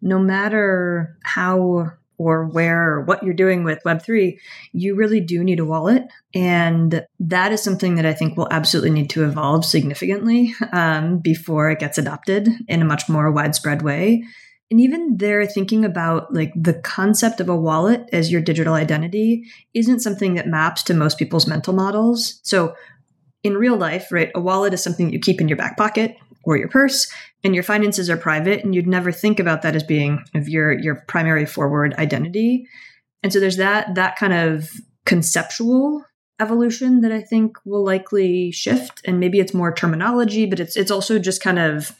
no 0.00 0.18
matter 0.18 1.18
how 1.24 1.92
or 2.20 2.44
where 2.44 2.92
or 2.92 3.00
what 3.00 3.22
you're 3.22 3.32
doing 3.32 3.64
with 3.64 3.82
Web3, 3.84 4.38
you 4.72 4.94
really 4.94 5.20
do 5.20 5.42
need 5.42 5.58
a 5.58 5.64
wallet. 5.64 6.04
And 6.34 7.04
that 7.18 7.50
is 7.50 7.62
something 7.62 7.94
that 7.94 8.04
I 8.04 8.12
think 8.12 8.36
will 8.36 8.48
absolutely 8.50 8.90
need 8.90 9.08
to 9.10 9.24
evolve 9.24 9.64
significantly 9.64 10.54
um, 10.72 11.18
before 11.18 11.70
it 11.70 11.78
gets 11.78 11.96
adopted 11.96 12.46
in 12.68 12.82
a 12.82 12.84
much 12.84 13.08
more 13.08 13.30
widespread 13.32 13.80
way. 13.80 14.22
And 14.70 14.80
even 14.80 15.16
there, 15.16 15.44
thinking 15.46 15.84
about 15.84 16.32
like 16.32 16.52
the 16.54 16.74
concept 16.74 17.40
of 17.40 17.48
a 17.48 17.56
wallet 17.56 18.08
as 18.12 18.30
your 18.30 18.40
digital 18.40 18.74
identity 18.74 19.44
isn't 19.74 20.00
something 20.00 20.34
that 20.34 20.46
maps 20.46 20.84
to 20.84 20.94
most 20.94 21.18
people's 21.18 21.48
mental 21.48 21.74
models. 21.74 22.40
So 22.44 22.74
in 23.42 23.56
real 23.56 23.76
life, 23.76 24.12
right, 24.12 24.30
a 24.34 24.40
wallet 24.40 24.72
is 24.72 24.82
something 24.82 25.12
you 25.12 25.18
keep 25.18 25.40
in 25.40 25.48
your 25.48 25.56
back 25.56 25.76
pocket 25.76 26.16
or 26.44 26.56
your 26.56 26.68
purse, 26.68 27.10
and 27.44 27.54
your 27.54 27.64
finances 27.64 28.08
are 28.08 28.16
private, 28.16 28.64
and 28.64 28.74
you'd 28.74 28.86
never 28.86 29.12
think 29.12 29.40
about 29.40 29.62
that 29.62 29.76
as 29.76 29.82
being 29.82 30.24
of 30.34 30.48
your 30.48 30.72
your 30.72 31.04
primary 31.06 31.46
forward 31.46 31.94
identity. 31.98 32.66
And 33.22 33.32
so 33.32 33.40
there's 33.40 33.56
that 33.56 33.94
that 33.94 34.16
kind 34.16 34.32
of 34.32 34.70
conceptual 35.04 36.04
evolution 36.40 37.02
that 37.02 37.12
I 37.12 37.20
think 37.20 37.56
will 37.64 37.84
likely 37.84 38.52
shift, 38.52 39.02
and 39.04 39.20
maybe 39.20 39.38
it's 39.38 39.52
more 39.52 39.74
terminology, 39.74 40.46
but 40.46 40.60
it's 40.60 40.76
it's 40.76 40.90
also 40.90 41.18
just 41.18 41.42
kind 41.42 41.58
of 41.58 41.94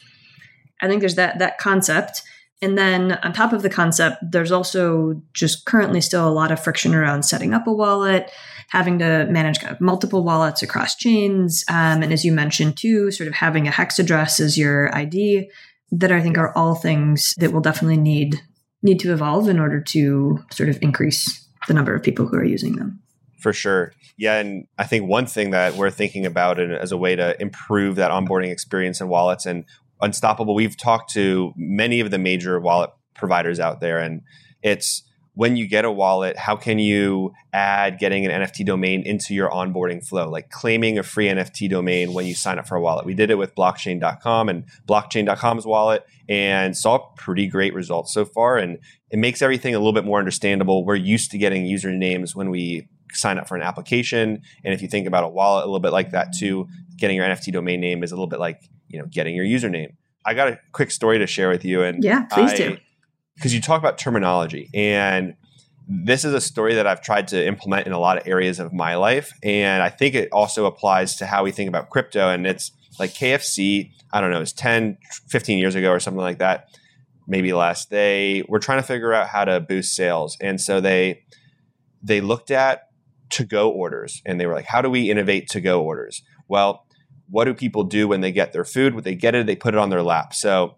I 0.81 0.87
think 0.87 1.01
there's 1.01 1.15
that 1.15 1.39
that 1.39 1.57
concept 1.57 2.23
and 2.61 2.77
then 2.77 3.13
on 3.23 3.33
top 3.33 3.53
of 3.53 3.63
the 3.63 3.69
concept, 3.69 4.17
there's 4.21 4.51
also 4.51 5.21
just 5.33 5.65
currently 5.65 5.99
still 5.99 6.27
a 6.27 6.29
lot 6.29 6.51
of 6.51 6.63
friction 6.63 6.93
around 6.93 7.23
setting 7.23 7.53
up 7.53 7.65
a 7.65 7.73
wallet, 7.73 8.31
having 8.69 8.99
to 8.99 9.25
manage 9.25 9.59
kind 9.59 9.73
of 9.73 9.81
multiple 9.81 10.23
wallets 10.23 10.61
across 10.61 10.95
chains. 10.95 11.63
Um, 11.67 12.03
and 12.03 12.13
as 12.13 12.23
you 12.23 12.31
mentioned 12.31 12.77
too, 12.77 13.09
sort 13.09 13.27
of 13.27 13.33
having 13.33 13.67
a 13.67 13.71
hex 13.71 13.97
address 13.97 14.39
as 14.39 14.57
your 14.57 14.95
ID 14.95 15.49
that 15.91 16.11
I 16.11 16.21
think 16.21 16.37
are 16.37 16.55
all 16.55 16.75
things 16.75 17.33
that 17.37 17.51
will 17.51 17.61
definitely 17.61 17.97
need 17.97 18.41
need 18.83 18.99
to 18.99 19.13
evolve 19.13 19.47
in 19.47 19.59
order 19.59 19.79
to 19.79 20.39
sort 20.51 20.69
of 20.69 20.81
increase 20.81 21.47
the 21.67 21.73
number 21.73 21.93
of 21.93 22.01
people 22.01 22.25
who 22.25 22.35
are 22.37 22.43
using 22.43 22.77
them. 22.77 22.99
For 23.39 23.53
sure. 23.53 23.93
Yeah. 24.17 24.37
And 24.37 24.67
I 24.77 24.85
think 24.85 25.07
one 25.07 25.25
thing 25.25 25.51
that 25.51 25.75
we're 25.75 25.91
thinking 25.91 26.25
about 26.25 26.59
as 26.59 26.91
a 26.91 26.97
way 26.97 27.15
to 27.15 27.39
improve 27.41 27.95
that 27.95 28.11
onboarding 28.11 28.51
experience 28.51 29.01
in 29.01 29.07
wallets, 29.07 29.45
and 29.45 29.65
Unstoppable, 30.01 30.55
we've 30.55 30.77
talked 30.77 31.11
to 31.13 31.53
many 31.55 31.99
of 31.99 32.11
the 32.11 32.17
major 32.17 32.59
wallet 32.59 32.91
providers 33.15 33.59
out 33.59 33.81
there, 33.81 33.99
and 33.99 34.21
it's 34.63 35.03
when 35.33 35.55
you 35.55 35.67
get 35.67 35.85
a 35.85 35.91
wallet, 35.91 36.37
how 36.37 36.55
can 36.55 36.77
you 36.77 37.31
add 37.53 37.99
getting 37.99 38.25
an 38.25 38.41
NFT 38.41 38.65
domain 38.65 39.01
into 39.03 39.33
your 39.33 39.49
onboarding 39.49 40.05
flow, 40.05 40.29
like 40.29 40.49
claiming 40.49 40.99
a 40.99 41.03
free 41.03 41.27
NFT 41.27 41.69
domain 41.69 42.13
when 42.13 42.25
you 42.25 42.35
sign 42.35 42.59
up 42.59 42.67
for 42.67 42.75
a 42.75 42.81
wallet? 42.81 43.05
We 43.05 43.13
did 43.13 43.31
it 43.31 43.37
with 43.37 43.55
blockchain.com 43.55 44.49
and 44.49 44.65
blockchain.com's 44.87 45.65
wallet 45.65 46.05
and 46.27 46.75
saw 46.75 46.97
pretty 47.15 47.47
great 47.47 47.73
results 47.73 48.13
so 48.13 48.25
far. 48.25 48.57
And 48.57 48.79
it 49.09 49.19
makes 49.19 49.41
everything 49.41 49.73
a 49.73 49.79
little 49.79 49.93
bit 49.93 50.03
more 50.03 50.19
understandable. 50.19 50.85
We're 50.85 50.95
used 50.95 51.31
to 51.31 51.37
getting 51.37 51.63
usernames 51.63 52.35
when 52.35 52.49
we 52.49 52.89
sign 53.13 53.37
up 53.37 53.47
for 53.47 53.55
an 53.55 53.63
application. 53.63 54.41
And 54.63 54.73
if 54.73 54.81
you 54.81 54.89
think 54.89 55.07
about 55.07 55.23
a 55.23 55.29
wallet 55.29 55.63
a 55.63 55.67
little 55.67 55.79
bit 55.79 55.93
like 55.93 56.11
that 56.11 56.33
too, 56.37 56.67
getting 56.97 57.15
your 57.15 57.25
NFT 57.25 57.53
domain 57.53 57.79
name 57.79 58.03
is 58.03 58.11
a 58.11 58.15
little 58.15 58.27
bit 58.27 58.39
like 58.39 58.69
you 58.91 58.99
know 58.99 59.05
getting 59.05 59.35
your 59.35 59.45
username. 59.45 59.95
I 60.25 60.33
got 60.33 60.49
a 60.49 60.59
quick 60.71 60.91
story 60.91 61.17
to 61.19 61.27
share 61.27 61.49
with 61.49 61.65
you, 61.65 61.83
and 61.83 62.03
yeah, 62.03 62.23
please 62.25 62.51
I, 62.51 62.57
do. 62.57 62.77
Because 63.35 63.53
you 63.53 63.61
talk 63.61 63.79
about 63.79 63.97
terminology, 63.97 64.69
and 64.73 65.35
this 65.87 66.23
is 66.23 66.33
a 66.33 66.41
story 66.41 66.75
that 66.75 66.85
I've 66.85 67.01
tried 67.01 67.27
to 67.29 67.45
implement 67.45 67.87
in 67.87 67.93
a 67.93 67.99
lot 67.99 68.17
of 68.17 68.27
areas 68.27 68.59
of 68.59 68.71
my 68.71 68.95
life, 68.95 69.33
and 69.43 69.81
I 69.81 69.89
think 69.89 70.15
it 70.15 70.29
also 70.31 70.65
applies 70.65 71.15
to 71.17 71.25
how 71.25 71.43
we 71.43 71.51
think 71.51 71.67
about 71.67 71.89
crypto. 71.89 72.29
And 72.29 72.45
it's 72.45 72.71
like 72.99 73.11
KFC. 73.11 73.91
I 74.13 74.21
don't 74.21 74.31
know, 74.31 74.41
it's 74.41 74.51
10, 74.51 74.97
15 75.29 75.57
years 75.57 75.75
ago 75.75 75.89
or 75.89 75.99
something 75.99 76.21
like 76.21 76.39
that, 76.39 76.67
maybe 77.27 77.53
less. 77.53 77.85
They 77.85 78.43
were 78.49 78.59
trying 78.59 78.79
to 78.79 78.87
figure 78.87 79.13
out 79.13 79.29
how 79.29 79.45
to 79.45 79.59
boost 79.59 79.95
sales, 79.95 80.37
and 80.41 80.59
so 80.59 80.81
they 80.81 81.23
they 82.03 82.21
looked 82.21 82.51
at 82.51 82.89
to 83.31 83.45
go 83.45 83.69
orders, 83.69 84.21
and 84.25 84.39
they 84.39 84.45
were 84.45 84.53
like, 84.53 84.65
"How 84.65 84.81
do 84.81 84.89
we 84.89 85.09
innovate 85.09 85.47
to 85.49 85.61
go 85.61 85.81
orders?" 85.81 86.23
Well, 86.47 86.85
what 87.31 87.45
do 87.45 87.53
people 87.53 87.83
do 87.83 88.07
when 88.07 88.21
they 88.21 88.31
get 88.31 88.51
their 88.51 88.65
food? 88.65 88.93
When 88.93 89.03
they 89.03 89.15
get 89.15 89.33
it, 89.33 89.47
they 89.47 89.55
put 89.55 89.73
it 89.73 89.79
on 89.79 89.89
their 89.89 90.03
lap. 90.03 90.33
So 90.35 90.75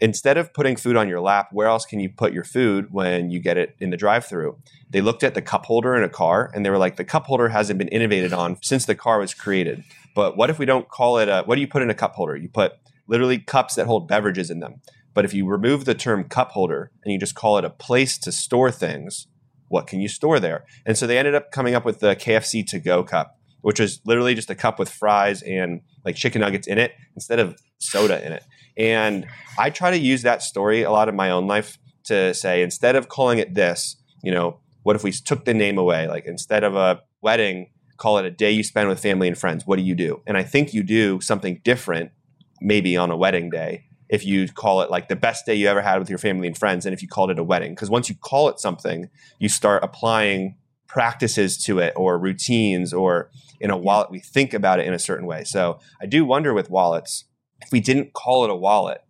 instead 0.00 0.38
of 0.38 0.54
putting 0.54 0.76
food 0.76 0.96
on 0.96 1.08
your 1.08 1.20
lap, 1.20 1.48
where 1.52 1.66
else 1.66 1.84
can 1.84 2.00
you 2.00 2.08
put 2.08 2.32
your 2.32 2.44
food 2.44 2.86
when 2.90 3.30
you 3.30 3.38
get 3.38 3.58
it 3.58 3.76
in 3.78 3.90
the 3.90 3.96
drive 3.96 4.24
through? 4.24 4.56
They 4.88 5.00
looked 5.00 5.22
at 5.22 5.34
the 5.34 5.42
cup 5.42 5.66
holder 5.66 5.94
in 5.94 6.02
a 6.02 6.08
car 6.08 6.50
and 6.54 6.64
they 6.64 6.70
were 6.70 6.78
like, 6.78 6.96
the 6.96 7.04
cup 7.04 7.26
holder 7.26 7.48
hasn't 7.48 7.78
been 7.78 7.88
innovated 7.88 8.32
on 8.32 8.56
since 8.62 8.86
the 8.86 8.94
car 8.94 9.18
was 9.18 9.34
created. 9.34 9.84
But 10.14 10.36
what 10.36 10.48
if 10.48 10.58
we 10.58 10.66
don't 10.66 10.88
call 10.88 11.18
it 11.18 11.28
a, 11.28 11.42
what 11.44 11.56
do 11.56 11.60
you 11.60 11.68
put 11.68 11.82
in 11.82 11.90
a 11.90 11.94
cup 11.94 12.14
holder? 12.14 12.36
You 12.36 12.48
put 12.48 12.72
literally 13.06 13.38
cups 13.38 13.74
that 13.74 13.86
hold 13.86 14.08
beverages 14.08 14.50
in 14.50 14.60
them. 14.60 14.80
But 15.12 15.24
if 15.24 15.34
you 15.34 15.46
remove 15.46 15.84
the 15.84 15.94
term 15.94 16.24
cup 16.24 16.52
holder 16.52 16.92
and 17.04 17.12
you 17.12 17.18
just 17.18 17.34
call 17.34 17.58
it 17.58 17.64
a 17.64 17.70
place 17.70 18.16
to 18.18 18.32
store 18.32 18.70
things, 18.70 19.26
what 19.68 19.86
can 19.86 20.00
you 20.00 20.08
store 20.08 20.40
there? 20.40 20.64
And 20.86 20.96
so 20.96 21.06
they 21.06 21.18
ended 21.18 21.34
up 21.34 21.50
coming 21.50 21.74
up 21.74 21.84
with 21.84 22.00
the 22.00 22.16
KFC 22.16 22.66
to 22.68 22.78
go 22.78 23.02
cup, 23.02 23.39
which 23.62 23.80
was 23.80 24.00
literally 24.04 24.34
just 24.34 24.50
a 24.50 24.54
cup 24.54 24.78
with 24.78 24.88
fries 24.88 25.42
and 25.42 25.80
like 26.04 26.16
chicken 26.16 26.40
nuggets 26.40 26.66
in 26.66 26.78
it 26.78 26.92
instead 27.14 27.38
of 27.38 27.60
soda 27.78 28.24
in 28.24 28.32
it. 28.32 28.44
And 28.76 29.26
I 29.58 29.70
try 29.70 29.90
to 29.90 29.98
use 29.98 30.22
that 30.22 30.42
story 30.42 30.82
a 30.82 30.90
lot 30.90 31.08
in 31.08 31.16
my 31.16 31.30
own 31.30 31.46
life 31.46 31.78
to 32.04 32.34
say 32.34 32.62
instead 32.62 32.96
of 32.96 33.08
calling 33.08 33.38
it 33.38 33.54
this, 33.54 33.96
you 34.22 34.32
know, 34.32 34.58
what 34.82 34.96
if 34.96 35.04
we 35.04 35.12
took 35.12 35.44
the 35.44 35.54
name 35.54 35.78
away? 35.78 36.08
Like 36.08 36.24
instead 36.26 36.64
of 36.64 36.74
a 36.74 37.00
wedding, 37.20 37.70
call 37.96 38.18
it 38.18 38.24
a 38.24 38.30
day 38.30 38.50
you 38.50 38.62
spend 38.62 38.88
with 38.88 39.00
family 39.00 39.28
and 39.28 39.36
friends. 39.36 39.66
What 39.66 39.76
do 39.76 39.82
you 39.82 39.94
do? 39.94 40.22
And 40.26 40.36
I 40.36 40.42
think 40.42 40.72
you 40.72 40.82
do 40.82 41.20
something 41.20 41.60
different 41.64 42.12
maybe 42.60 42.96
on 42.96 43.10
a 43.10 43.16
wedding 43.16 43.50
day 43.50 43.84
if 44.10 44.26
you 44.26 44.48
call 44.48 44.82
it 44.82 44.90
like 44.90 45.08
the 45.08 45.16
best 45.16 45.46
day 45.46 45.54
you 45.54 45.68
ever 45.68 45.80
had 45.80 45.98
with 45.98 46.10
your 46.10 46.18
family 46.18 46.46
and 46.46 46.58
friends 46.58 46.84
and 46.84 46.92
if 46.92 47.00
you 47.00 47.08
called 47.08 47.30
it 47.30 47.38
a 47.38 47.44
wedding 47.44 47.74
because 47.74 47.88
once 47.88 48.08
you 48.08 48.14
call 48.14 48.48
it 48.48 48.58
something 48.58 49.08
you 49.38 49.48
start 49.48 49.82
applying 49.82 50.56
practices 50.90 51.56
to 51.56 51.78
it 51.78 51.92
or 51.94 52.18
routines 52.18 52.92
or 52.92 53.30
in 53.60 53.70
a 53.70 53.76
wallet 53.76 54.10
we 54.10 54.18
think 54.18 54.52
about 54.52 54.80
it 54.80 54.86
in 54.86 54.92
a 54.92 54.98
certain 54.98 55.24
way 55.24 55.44
so 55.44 55.78
i 56.02 56.06
do 56.06 56.24
wonder 56.24 56.52
with 56.52 56.68
wallets 56.68 57.26
if 57.60 57.70
we 57.70 57.78
didn't 57.78 58.12
call 58.12 58.42
it 58.42 58.50
a 58.50 58.56
wallet 58.56 59.04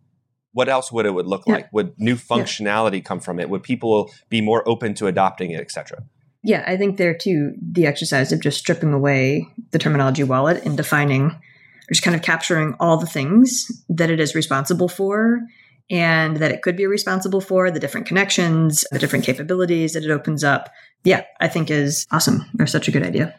what 0.52 0.68
else 0.68 0.92
would 0.92 1.06
it 1.06 1.14
would 1.14 1.26
look 1.26 1.42
yeah. 1.46 1.54
like 1.54 1.72
would 1.72 1.98
new 1.98 2.16
functionality 2.16 2.96
yeah. 2.96 3.00
come 3.00 3.18
from 3.18 3.40
it 3.40 3.48
would 3.48 3.62
people 3.62 4.10
be 4.28 4.42
more 4.42 4.68
open 4.68 4.92
to 4.92 5.06
adopting 5.06 5.52
it 5.52 5.60
etc 5.60 6.02
yeah 6.42 6.62
i 6.66 6.76
think 6.76 6.98
there 6.98 7.14
too 7.14 7.54
the 7.62 7.86
exercise 7.86 8.30
of 8.30 8.40
just 8.40 8.58
stripping 8.58 8.92
away 8.92 9.48
the 9.70 9.78
terminology 9.78 10.22
wallet 10.22 10.62
and 10.66 10.76
defining 10.76 11.30
or 11.30 11.92
just 11.94 12.02
kind 12.02 12.14
of 12.14 12.20
capturing 12.20 12.76
all 12.78 12.98
the 12.98 13.06
things 13.06 13.82
that 13.88 14.10
it 14.10 14.20
is 14.20 14.34
responsible 14.34 14.88
for 14.88 15.40
and 15.90 16.36
that 16.36 16.52
it 16.52 16.62
could 16.62 16.76
be 16.76 16.86
responsible 16.86 17.40
for, 17.40 17.70
the 17.70 17.80
different 17.80 18.06
connections, 18.06 18.84
the 18.92 18.98
different 18.98 19.24
capabilities 19.24 19.92
that 19.92 20.04
it 20.04 20.10
opens 20.10 20.44
up. 20.44 20.70
Yeah, 21.04 21.24
I 21.40 21.48
think 21.48 21.70
is 21.70 22.06
awesome 22.10 22.44
or 22.58 22.66
such 22.66 22.88
a 22.88 22.90
good 22.90 23.02
idea. 23.02 23.34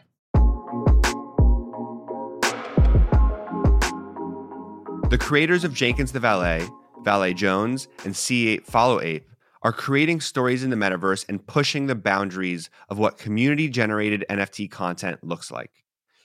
The 5.08 5.18
creators 5.18 5.64
of 5.64 5.74
Jenkins 5.74 6.12
the 6.12 6.20
Valet, 6.20 6.66
Valet 7.02 7.34
Jones, 7.34 7.88
and 8.04 8.14
C8 8.14 8.64
Follow 8.64 9.00
Ape 9.00 9.28
are 9.62 9.72
creating 9.72 10.20
stories 10.20 10.64
in 10.64 10.70
the 10.70 10.76
metaverse 10.76 11.24
and 11.28 11.46
pushing 11.46 11.86
the 11.86 11.94
boundaries 11.94 12.70
of 12.88 12.98
what 12.98 13.18
community 13.18 13.68
generated 13.68 14.24
NFT 14.28 14.70
content 14.70 15.22
looks 15.22 15.50
like. 15.50 15.70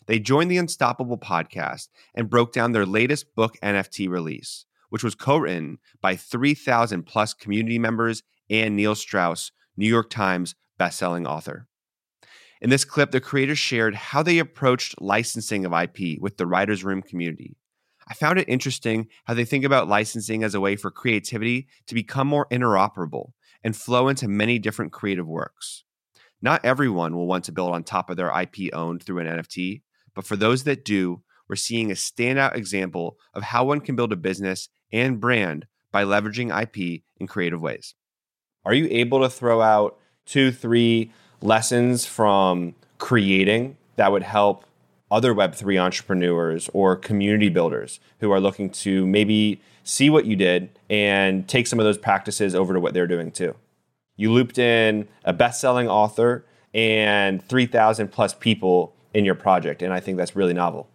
They 0.07 0.19
joined 0.19 0.49
the 0.49 0.57
Unstoppable 0.57 1.17
podcast 1.17 1.89
and 2.15 2.29
broke 2.29 2.53
down 2.53 2.71
their 2.71 2.85
latest 2.85 3.35
book 3.35 3.57
NFT 3.61 4.09
release, 4.09 4.65
which 4.89 5.03
was 5.03 5.15
co 5.15 5.37
written 5.37 5.79
by 6.01 6.15
3,000 6.15 7.03
plus 7.03 7.33
community 7.33 7.79
members 7.79 8.23
and 8.49 8.75
Neil 8.75 8.95
Strauss, 8.95 9.51
New 9.75 9.87
York 9.87 10.09
Times 10.09 10.55
bestselling 10.79 11.27
author. 11.27 11.67
In 12.61 12.69
this 12.69 12.85
clip, 12.85 13.11
the 13.11 13.21
creators 13.21 13.59
shared 13.59 13.93
how 13.93 14.23
they 14.23 14.39
approached 14.39 14.99
licensing 14.99 15.65
of 15.65 15.73
IP 15.73 16.19
with 16.19 16.37
the 16.37 16.47
Writers 16.47 16.83
Room 16.83 17.01
community. 17.01 17.55
I 18.09 18.13
found 18.13 18.39
it 18.39 18.47
interesting 18.47 19.07
how 19.25 19.33
they 19.33 19.45
think 19.45 19.65
about 19.65 19.89
licensing 19.89 20.43
as 20.43 20.55
a 20.55 20.61
way 20.61 20.75
for 20.75 20.89
creativity 20.89 21.67
to 21.87 21.93
become 21.93 22.27
more 22.27 22.47
interoperable 22.49 23.31
and 23.63 23.75
flow 23.75 24.07
into 24.07 24.27
many 24.27 24.59
different 24.59 24.93
creative 24.93 25.27
works. 25.27 25.83
Not 26.41 26.63
everyone 26.63 27.15
will 27.15 27.27
want 27.27 27.43
to 27.45 27.51
build 27.51 27.71
on 27.71 27.83
top 27.83 28.09
of 28.09 28.17
their 28.17 28.31
IP 28.39 28.73
owned 28.73 29.03
through 29.03 29.19
an 29.19 29.27
NFT, 29.27 29.81
but 30.15 30.25
for 30.25 30.35
those 30.35 30.63
that 30.63 30.85
do, 30.85 31.21
we're 31.49 31.55
seeing 31.55 31.91
a 31.91 31.95
standout 31.95 32.55
example 32.55 33.17
of 33.33 33.43
how 33.43 33.65
one 33.65 33.81
can 33.81 33.95
build 33.95 34.13
a 34.13 34.17
business 34.17 34.69
and 34.91 35.19
brand 35.19 35.67
by 35.91 36.03
leveraging 36.03 36.51
IP 36.61 37.03
in 37.17 37.27
creative 37.27 37.61
ways. 37.61 37.95
Are 38.65 38.73
you 38.73 38.87
able 38.91 39.21
to 39.21 39.29
throw 39.29 39.61
out 39.61 39.97
two, 40.25 40.51
three 40.51 41.11
lessons 41.41 42.05
from 42.05 42.75
creating 42.97 43.77
that 43.95 44.11
would 44.11 44.23
help 44.23 44.65
other 45.09 45.33
Web3 45.33 45.81
entrepreneurs 45.81 46.69
or 46.73 46.95
community 46.95 47.49
builders 47.49 47.99
who 48.19 48.31
are 48.31 48.39
looking 48.39 48.69
to 48.69 49.07
maybe 49.07 49.61
see 49.83 50.09
what 50.09 50.25
you 50.25 50.35
did 50.35 50.69
and 50.89 51.47
take 51.47 51.65
some 51.65 51.79
of 51.79 51.85
those 51.85 51.97
practices 51.97 52.53
over 52.53 52.73
to 52.73 52.79
what 52.79 52.93
they're 52.93 53.07
doing 53.07 53.31
too? 53.31 53.55
You 54.17 54.33
looped 54.33 54.57
in 54.57 55.07
a 55.23 55.31
best 55.31 55.61
selling 55.61 55.87
author 55.87 56.45
and 56.73 57.41
3,000 57.47 58.09
plus 58.09 58.33
people 58.33 58.93
in 59.13 59.23
your 59.23 59.35
project. 59.35 59.81
And 59.81 59.93
I 59.93 59.99
think 59.99 60.17
that's 60.17 60.35
really 60.35 60.53
novel. 60.53 60.89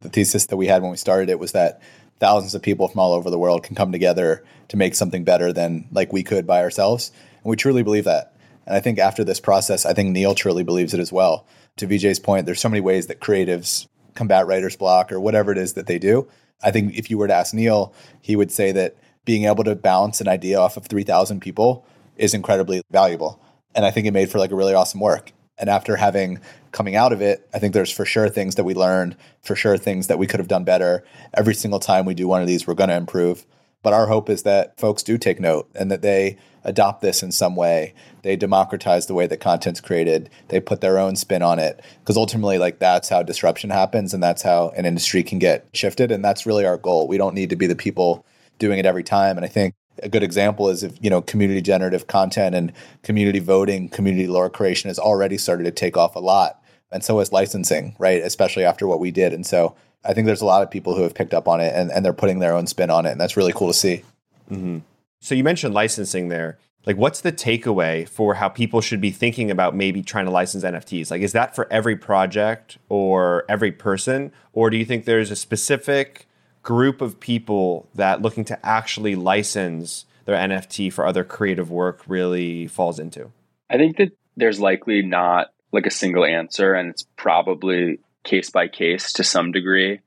The 0.00 0.08
thesis 0.08 0.46
that 0.46 0.56
we 0.56 0.68
had 0.68 0.82
when 0.82 0.92
we 0.92 0.96
started 0.96 1.28
it 1.28 1.40
was 1.40 1.52
that 1.52 1.82
thousands 2.20 2.54
of 2.54 2.62
people 2.62 2.88
from 2.88 3.00
all 3.00 3.12
over 3.12 3.30
the 3.30 3.38
world 3.38 3.62
can 3.62 3.76
come 3.76 3.92
together 3.92 4.44
to 4.68 4.76
make 4.76 4.94
something 4.94 5.24
better 5.24 5.52
than 5.52 5.88
like 5.92 6.12
we 6.12 6.22
could 6.22 6.46
by 6.46 6.60
ourselves. 6.60 7.12
And 7.42 7.50
we 7.50 7.56
truly 7.56 7.82
believe 7.82 8.04
that. 8.04 8.34
And 8.66 8.76
I 8.76 8.80
think 8.80 8.98
after 8.98 9.24
this 9.24 9.40
process, 9.40 9.86
I 9.86 9.94
think 9.94 10.10
Neil 10.10 10.34
truly 10.34 10.62
believes 10.62 10.92
it 10.92 11.00
as 11.00 11.12
well. 11.12 11.46
To 11.76 11.86
Vijay's 11.86 12.18
point, 12.18 12.44
there's 12.44 12.60
so 12.60 12.68
many 12.68 12.80
ways 12.80 13.06
that 13.06 13.20
creatives 13.20 13.86
combat 14.14 14.46
writer's 14.46 14.76
block 14.76 15.12
or 15.12 15.20
whatever 15.20 15.52
it 15.52 15.58
is 15.58 15.74
that 15.74 15.86
they 15.86 15.98
do. 15.98 16.28
I 16.62 16.70
think 16.70 16.94
if 16.94 17.10
you 17.10 17.18
were 17.18 17.28
to 17.28 17.34
ask 17.34 17.54
Neil, 17.54 17.94
he 18.20 18.36
would 18.36 18.50
say 18.50 18.72
that 18.72 18.96
being 19.24 19.44
able 19.44 19.64
to 19.64 19.76
bounce 19.76 20.20
an 20.20 20.28
idea 20.28 20.58
off 20.58 20.76
of 20.76 20.86
3,000 20.86 21.40
people 21.40 21.86
is 22.16 22.34
incredibly 22.34 22.82
valuable. 22.90 23.40
And 23.74 23.84
I 23.84 23.90
think 23.90 24.06
it 24.06 24.12
made 24.12 24.30
for 24.30 24.38
like 24.38 24.50
a 24.50 24.56
really 24.56 24.74
awesome 24.74 25.00
work. 25.00 25.32
And 25.58 25.68
after 25.68 25.96
having 25.96 26.40
coming 26.72 26.96
out 26.96 27.12
of 27.12 27.20
it, 27.20 27.48
I 27.52 27.58
think 27.58 27.74
there's 27.74 27.90
for 27.90 28.04
sure 28.04 28.28
things 28.28 28.54
that 28.54 28.64
we 28.64 28.74
learned, 28.74 29.16
for 29.42 29.56
sure 29.56 29.76
things 29.76 30.06
that 30.06 30.18
we 30.18 30.26
could 30.26 30.40
have 30.40 30.48
done 30.48 30.64
better. 30.64 31.04
Every 31.34 31.54
single 31.54 31.80
time 31.80 32.04
we 32.04 32.14
do 32.14 32.28
one 32.28 32.40
of 32.40 32.46
these, 32.46 32.66
we're 32.66 32.74
going 32.74 32.90
to 32.90 32.96
improve. 32.96 33.44
But 33.82 33.92
our 33.92 34.06
hope 34.06 34.28
is 34.28 34.42
that 34.42 34.78
folks 34.78 35.02
do 35.02 35.18
take 35.18 35.40
note 35.40 35.68
and 35.74 35.90
that 35.90 36.02
they 36.02 36.36
adopt 36.64 37.00
this 37.00 37.22
in 37.22 37.32
some 37.32 37.56
way. 37.56 37.94
They 38.22 38.36
democratize 38.36 39.06
the 39.06 39.14
way 39.14 39.26
that 39.26 39.40
content's 39.40 39.80
created. 39.80 40.30
They 40.48 40.60
put 40.60 40.80
their 40.80 40.98
own 40.98 41.16
spin 41.16 41.42
on 41.42 41.58
it. 41.58 41.80
Because 42.00 42.16
ultimately, 42.16 42.58
like 42.58 42.80
that's 42.80 43.08
how 43.08 43.22
disruption 43.22 43.70
happens 43.70 44.12
and 44.12 44.22
that's 44.22 44.42
how 44.42 44.70
an 44.70 44.84
industry 44.84 45.22
can 45.22 45.38
get 45.38 45.68
shifted. 45.72 46.10
And 46.10 46.24
that's 46.24 46.46
really 46.46 46.66
our 46.66 46.76
goal. 46.76 47.06
We 47.06 47.18
don't 47.18 47.34
need 47.34 47.50
to 47.50 47.56
be 47.56 47.66
the 47.66 47.76
people 47.76 48.26
doing 48.58 48.78
it 48.78 48.86
every 48.86 49.04
time. 49.04 49.36
And 49.36 49.44
I 49.44 49.48
think 49.48 49.74
a 50.02 50.08
good 50.08 50.22
example 50.22 50.68
is 50.68 50.82
if 50.82 50.96
you 51.00 51.10
know 51.10 51.22
community 51.22 51.60
generative 51.60 52.06
content 52.06 52.54
and 52.54 52.72
community 53.02 53.38
voting 53.38 53.88
community 53.88 54.26
lore 54.26 54.50
creation 54.50 54.88
has 54.88 54.98
already 54.98 55.38
started 55.38 55.64
to 55.64 55.70
take 55.70 55.96
off 55.96 56.16
a 56.16 56.20
lot. 56.20 56.62
And 56.90 57.04
so 57.04 57.18
has 57.18 57.32
licensing 57.32 57.94
right? 57.98 58.22
Especially 58.22 58.64
after 58.64 58.86
what 58.86 59.00
we 59.00 59.10
did. 59.10 59.32
And 59.32 59.46
so 59.46 59.74
i 60.04 60.14
think 60.14 60.26
there's 60.26 60.40
a 60.40 60.46
lot 60.46 60.62
of 60.62 60.70
people 60.70 60.94
who 60.94 61.02
have 61.02 61.12
picked 61.14 61.34
up 61.34 61.48
on 61.48 61.60
it 61.60 61.74
and, 61.74 61.90
and 61.90 62.04
they're 62.04 62.12
putting 62.12 62.38
their 62.38 62.54
own 62.54 62.66
spin 62.66 62.90
on 62.90 63.04
it. 63.04 63.10
And 63.12 63.20
that's 63.20 63.36
really 63.36 63.52
cool 63.52 63.68
to 63.68 63.74
see. 63.74 64.02
Mm-hmm. 64.50 64.78
so 65.20 65.34
you 65.34 65.44
mentioned 65.44 65.74
licensing 65.74 66.28
there. 66.28 66.58
Like 66.86 66.96
what's 66.96 67.20
the 67.20 67.32
takeaway 67.32 68.08
for 68.08 68.34
how 68.34 68.48
people 68.48 68.80
should 68.80 69.00
be 69.00 69.10
thinking 69.10 69.50
about 69.50 69.76
maybe 69.76 70.02
trying 70.02 70.24
to 70.24 70.30
license 70.30 70.64
nfts 70.64 71.10
like 71.10 71.20
is 71.20 71.32
that 71.32 71.54
for 71.54 71.70
every 71.70 71.96
project 71.96 72.78
or 72.88 73.44
every 73.48 73.72
person? 73.72 74.32
Or 74.52 74.70
do 74.70 74.76
you 74.76 74.84
think 74.84 75.04
there's 75.04 75.30
a 75.30 75.36
specific 75.36 76.27
group 76.68 77.00
of 77.00 77.18
people 77.18 77.88
that 77.94 78.20
looking 78.20 78.44
to 78.44 78.66
actually 78.66 79.14
license 79.14 80.04
their 80.26 80.36
NFT 80.36 80.92
for 80.92 81.06
other 81.06 81.24
creative 81.24 81.70
work 81.70 82.02
really 82.06 82.66
falls 82.66 82.98
into? 82.98 83.32
I 83.70 83.78
think 83.78 83.96
that 83.96 84.12
there's 84.36 84.60
likely 84.60 85.00
not 85.00 85.46
like 85.72 85.86
a 85.86 85.90
single 85.90 86.26
answer, 86.26 86.74
and 86.74 86.90
it's 86.90 87.06
probably 87.16 88.00
case 88.22 88.50
by 88.50 88.68
case 88.68 89.14
to 89.14 89.24
some 89.24 89.50
degree. 89.50 90.00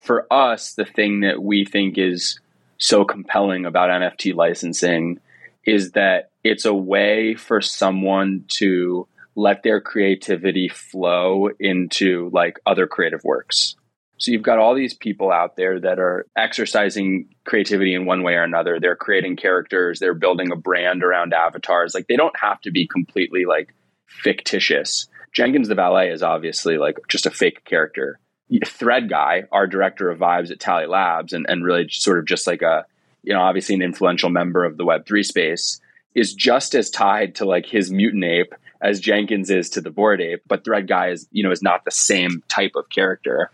For 0.00 0.26
us, 0.28 0.74
the 0.74 0.84
thing 0.84 1.20
that 1.20 1.40
we 1.40 1.64
think 1.64 1.96
is 1.96 2.40
so 2.78 3.04
compelling 3.04 3.64
about 3.64 3.90
NFT 3.90 4.34
licensing 4.34 5.20
is 5.62 5.92
that 5.92 6.30
it's 6.42 6.64
a 6.64 6.74
way 6.74 7.36
for 7.36 7.60
someone 7.60 8.44
to 8.58 9.06
let 9.36 9.62
their 9.62 9.80
creativity 9.80 10.68
flow 10.68 11.50
into 11.60 12.28
like 12.32 12.58
other 12.66 12.88
creative 12.88 13.22
works. 13.22 13.76
So 14.18 14.32
you've 14.32 14.42
got 14.42 14.58
all 14.58 14.74
these 14.74 14.94
people 14.94 15.30
out 15.30 15.56
there 15.56 15.78
that 15.80 15.98
are 16.00 16.26
exercising 16.36 17.28
creativity 17.44 17.94
in 17.94 18.04
one 18.04 18.22
way 18.22 18.34
or 18.34 18.42
another. 18.42 18.78
They're 18.80 18.96
creating 18.96 19.36
characters, 19.36 20.00
they're 20.00 20.14
building 20.14 20.50
a 20.52 20.56
brand 20.56 21.02
around 21.02 21.32
avatars. 21.32 21.94
Like 21.94 22.08
they 22.08 22.16
don't 22.16 22.36
have 22.40 22.60
to 22.62 22.70
be 22.70 22.86
completely 22.86 23.44
like 23.44 23.74
fictitious. 24.06 25.06
Jenkins 25.32 25.68
the 25.68 25.74
valet 25.74 26.10
is 26.10 26.22
obviously 26.22 26.78
like 26.78 26.98
just 27.08 27.26
a 27.26 27.30
fake 27.30 27.64
character. 27.64 28.18
Thread 28.64 29.08
guy, 29.08 29.44
our 29.52 29.66
director 29.66 30.10
of 30.10 30.18
vibes 30.18 30.50
at 30.50 30.58
Tally 30.58 30.86
Labs, 30.86 31.32
and, 31.32 31.46
and 31.48 31.64
really 31.64 31.88
sort 31.90 32.18
of 32.18 32.26
just 32.26 32.46
like 32.46 32.62
a, 32.62 32.86
you 33.22 33.34
know, 33.34 33.40
obviously 33.40 33.74
an 33.74 33.82
influential 33.82 34.30
member 34.30 34.64
of 34.64 34.78
the 34.78 34.84
Web3 34.84 35.24
space, 35.24 35.80
is 36.14 36.32
just 36.32 36.74
as 36.74 36.88
tied 36.90 37.36
to 37.36 37.44
like 37.44 37.66
his 37.66 37.90
mutant 37.90 38.24
ape 38.24 38.54
as 38.80 39.00
Jenkins 39.00 39.50
is 39.50 39.68
to 39.70 39.80
the 39.80 39.90
bored 39.90 40.20
ape. 40.20 40.42
But 40.46 40.64
Thread 40.64 40.88
guy 40.88 41.10
is, 41.10 41.28
you 41.30 41.42
know, 41.42 41.50
is 41.50 41.62
not 41.62 41.84
the 41.84 41.90
same 41.90 42.42
type 42.48 42.72
of 42.74 42.88
character. 42.88 43.50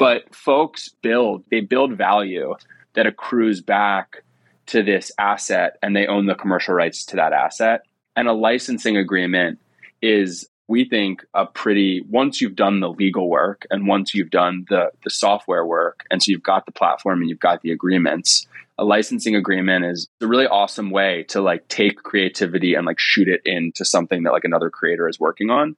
But 0.00 0.34
folks 0.34 0.88
build, 1.02 1.44
they 1.50 1.60
build 1.60 1.98
value 1.98 2.54
that 2.94 3.06
accrues 3.06 3.60
back 3.60 4.24
to 4.68 4.82
this 4.82 5.12
asset 5.18 5.76
and 5.82 5.94
they 5.94 6.06
own 6.06 6.24
the 6.24 6.34
commercial 6.34 6.72
rights 6.72 7.04
to 7.06 7.16
that 7.16 7.34
asset. 7.34 7.82
And 8.16 8.26
a 8.26 8.32
licensing 8.32 8.96
agreement 8.96 9.58
is, 10.00 10.48
we 10.68 10.88
think, 10.88 11.22
a 11.34 11.44
pretty, 11.44 12.00
once 12.08 12.40
you've 12.40 12.56
done 12.56 12.80
the 12.80 12.88
legal 12.88 13.28
work 13.28 13.66
and 13.68 13.86
once 13.86 14.14
you've 14.14 14.30
done 14.30 14.64
the, 14.70 14.90
the 15.04 15.10
software 15.10 15.66
work, 15.66 16.06
and 16.10 16.22
so 16.22 16.30
you've 16.30 16.42
got 16.42 16.64
the 16.64 16.72
platform 16.72 17.20
and 17.20 17.28
you've 17.28 17.38
got 17.38 17.60
the 17.60 17.70
agreements, 17.70 18.46
a 18.78 18.84
licensing 18.84 19.36
agreement 19.36 19.84
is 19.84 20.08
a 20.22 20.26
really 20.26 20.46
awesome 20.46 20.90
way 20.90 21.26
to 21.28 21.42
like 21.42 21.68
take 21.68 22.02
creativity 22.02 22.72
and 22.72 22.86
like 22.86 22.98
shoot 22.98 23.28
it 23.28 23.42
into 23.44 23.84
something 23.84 24.22
that 24.22 24.32
like 24.32 24.44
another 24.44 24.70
creator 24.70 25.10
is 25.10 25.20
working 25.20 25.50
on. 25.50 25.76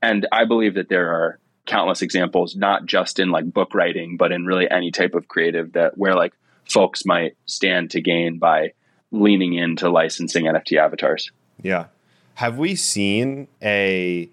And 0.00 0.28
I 0.30 0.44
believe 0.44 0.74
that 0.74 0.88
there 0.88 1.10
are 1.10 1.40
countless 1.66 2.02
examples, 2.02 2.56
not 2.56 2.86
just 2.86 3.18
in 3.18 3.30
like 3.30 3.52
book 3.52 3.74
writing, 3.74 4.16
but 4.16 4.32
in 4.32 4.46
really 4.46 4.70
any 4.70 4.90
type 4.90 5.14
of 5.14 5.28
creative 5.28 5.72
that 5.72 5.96
where 5.96 6.14
like 6.14 6.34
folks 6.68 7.04
might 7.04 7.36
stand 7.46 7.90
to 7.90 8.00
gain 8.00 8.38
by 8.38 8.72
leaning 9.10 9.54
into 9.54 9.88
licensing 9.88 10.44
NFT 10.44 10.78
avatars. 10.78 11.30
Yeah. 11.62 11.86
Have 12.34 12.58
we 12.58 12.74
seen 12.74 13.48
a 13.62 14.28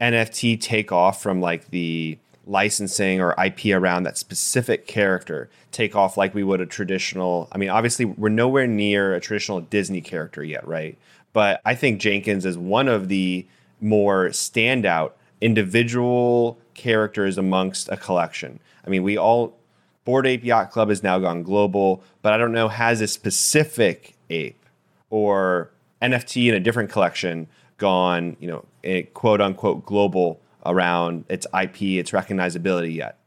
NFT 0.00 0.60
take 0.60 0.92
off 0.92 1.22
from 1.22 1.40
like 1.40 1.70
the 1.70 2.18
licensing 2.46 3.20
or 3.20 3.34
IP 3.42 3.74
around 3.74 4.04
that 4.04 4.16
specific 4.16 4.86
character 4.86 5.50
take 5.72 5.96
off 5.96 6.16
like 6.16 6.34
we 6.34 6.44
would 6.44 6.60
a 6.60 6.66
traditional? 6.66 7.48
I 7.50 7.58
mean, 7.58 7.70
obviously, 7.70 8.04
we're 8.04 8.28
nowhere 8.28 8.66
near 8.66 9.14
a 9.14 9.20
traditional 9.20 9.60
Disney 9.60 10.00
character 10.00 10.44
yet, 10.44 10.66
right? 10.68 10.98
But 11.32 11.60
I 11.64 11.74
think 11.74 12.00
Jenkins 12.00 12.44
is 12.44 12.56
one 12.56 12.88
of 12.88 13.08
the 13.08 13.46
more 13.80 14.28
standout 14.28 15.12
individual 15.40 16.58
characters 16.76 17.38
amongst 17.38 17.88
a 17.88 17.96
collection. 17.96 18.60
I 18.86 18.90
mean, 18.90 19.02
we 19.02 19.18
all 19.18 19.58
Bored 20.04 20.26
Ape 20.26 20.44
Yacht 20.44 20.70
Club 20.70 20.88
has 20.88 21.02
now 21.02 21.18
gone 21.18 21.42
global, 21.42 22.02
but 22.22 22.32
I 22.32 22.38
don't 22.38 22.52
know 22.52 22.68
has 22.68 23.00
a 23.00 23.08
specific 23.08 24.14
ape 24.30 24.64
or 25.10 25.72
NFT 26.00 26.48
in 26.48 26.54
a 26.54 26.60
different 26.60 26.90
collection 26.90 27.48
gone, 27.78 28.36
you 28.38 28.48
know, 28.48 28.64
a 28.84 29.02
quote 29.02 29.40
unquote 29.40 29.84
global 29.84 30.40
around 30.64 31.24
its 31.28 31.46
IP, 31.58 31.82
its 31.82 32.12
recognizability 32.12 32.94
yet? 32.94 33.18